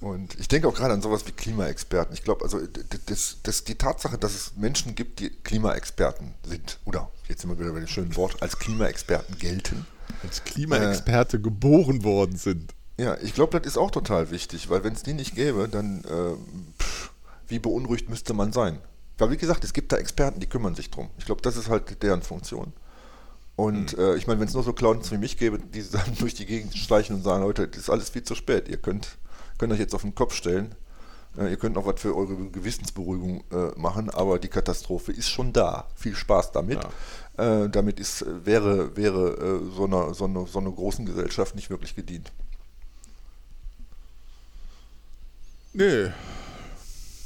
[0.00, 2.14] Und ich denke auch gerade an sowas wie Klimaexperten.
[2.14, 2.58] Ich glaube, also
[3.06, 7.72] das, das, die Tatsache, dass es Menschen gibt, die Klimaexperten sind, oder jetzt wir wieder
[7.72, 9.86] bei dem schönen Wort, als Klimaexperten gelten.
[10.22, 12.74] Als Klimaexperte äh, geboren worden sind.
[12.96, 16.04] Ja, ich glaube, das ist auch total wichtig, weil wenn es die nicht gäbe, dann
[16.04, 17.12] äh, pff,
[17.48, 18.78] wie beunruhigt müsste man sein?
[19.18, 21.10] Weil wie gesagt, es gibt da Experten, die kümmern sich drum.
[21.18, 22.72] Ich glaube, das ist halt deren Funktion.
[23.56, 24.02] Und mhm.
[24.02, 26.46] äh, ich meine, wenn es nur so Clowns wie mich gäbe, die dann durch die
[26.46, 29.18] Gegend schleichen und sagen, Leute, das ist alles viel zu spät, ihr könnt
[29.60, 30.74] könnt euch jetzt auf den Kopf stellen.
[31.36, 35.52] Äh, ihr könnt noch was für eure Gewissensberuhigung äh, machen, aber die Katastrophe ist schon
[35.52, 35.86] da.
[35.94, 36.80] Viel Spaß damit.
[37.36, 37.64] Ja.
[37.64, 41.94] Äh, damit ist, wäre, wäre so, einer, so, eine, so einer großen Gesellschaft nicht wirklich
[41.94, 42.32] gedient.
[45.74, 46.10] Nee.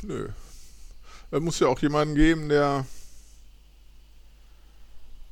[0.03, 0.29] Nö.
[1.31, 2.85] Es muss ja auch jemanden geben, der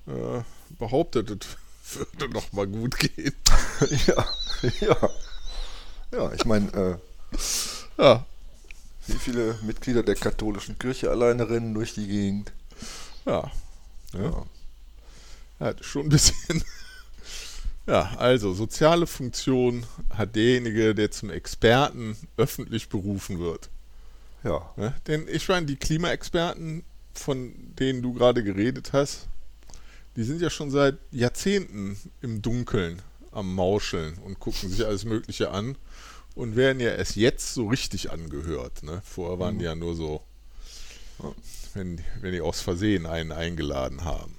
[0.07, 0.43] äh,
[0.79, 1.31] behauptet,
[1.85, 3.35] es würde noch mal gut gehen.
[4.07, 4.25] ja,
[4.81, 5.11] ja.
[6.13, 8.27] Ja, ich meine, äh, ja.
[9.07, 12.53] wie viele Mitglieder der katholischen Kirche alleine rennen durch die Gegend?
[13.25, 13.51] Ja.
[14.13, 14.45] ja.
[15.59, 16.63] Ja, schon ein bisschen.
[17.87, 23.71] Ja, also soziale Funktion hat derjenige, der zum Experten öffentlich berufen wird.
[24.45, 24.73] Ja.
[24.77, 24.95] Ne?
[25.09, 29.27] Denn ich meine, die Klimaexperten, von denen du gerade geredet hast,
[30.15, 33.03] die sind ja schon seit Jahrzehnten im Dunkeln
[33.33, 35.77] am Mauscheln und gucken sich alles Mögliche an
[36.35, 38.83] und werden ja erst jetzt so richtig angehört.
[38.83, 39.03] Ne?
[39.05, 40.23] Vorher waren die ja nur so,
[41.75, 44.35] wenn, wenn die aus Versehen einen eingeladen haben.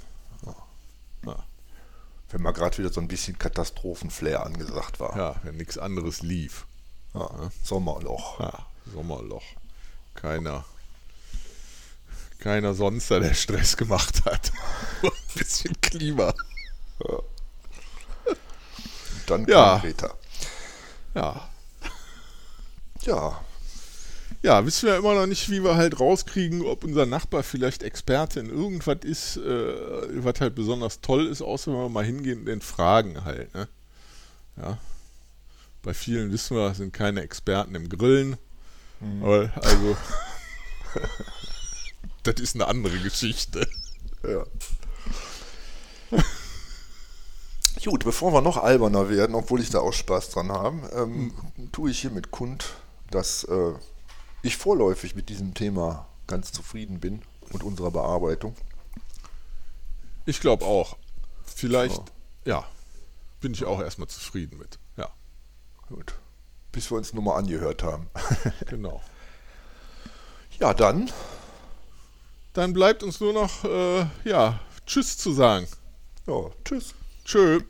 [2.33, 5.15] Wenn mal gerade wieder so ein bisschen Katastrophenflair angesagt war.
[5.15, 6.65] Ja, wenn nichts anderes lief.
[7.13, 7.51] Ja.
[7.63, 8.39] Sommerloch.
[8.39, 9.43] Ja, Sommerloch.
[10.15, 10.65] Keiner.
[12.39, 14.51] Keiner sonst, da der Stress gemacht hat.
[15.03, 16.33] Ein bisschen Klima.
[19.27, 19.77] Dann Ja.
[19.77, 20.15] Greta.
[21.13, 21.49] Ja.
[23.05, 23.43] Ja,
[24.41, 28.39] Ja, wissen wir immer noch nicht, wie wir halt rauskriegen, ob unser Nachbar vielleicht Experte
[28.41, 32.45] in irgendwas ist, äh, was halt besonders toll ist, außer wenn wir mal hingehen und
[32.45, 33.53] den fragen halt.
[33.53, 33.67] Ne?
[34.57, 34.77] Ja.
[35.81, 38.37] Bei vielen wissen wir, sind keine Experten im Grillen.
[39.21, 39.97] Aber, also,
[42.23, 43.67] das ist eine andere Geschichte.
[44.27, 44.45] Ja.
[47.83, 51.33] Gut, bevor wir noch alberner werden, obwohl ich da auch Spaß dran habe, ähm,
[51.73, 52.75] tue ich hiermit kund,
[53.13, 53.73] dass äh,
[54.41, 58.55] ich vorläufig mit diesem Thema ganz zufrieden bin und unserer Bearbeitung.
[60.25, 60.97] Ich glaube auch.
[61.45, 62.01] Vielleicht,
[62.45, 62.65] ja,
[63.41, 64.79] bin ich auch erstmal zufrieden mit.
[64.97, 65.09] Ja,
[65.89, 66.15] Gut.
[66.71, 68.07] Bis wir uns nur mal angehört haben.
[68.67, 69.01] genau.
[70.59, 71.11] Ja, dann.
[72.53, 75.67] Dann bleibt uns nur noch, äh, ja, Tschüss zu sagen.
[76.27, 76.93] Ja, tschüss.
[77.25, 77.61] Tschö.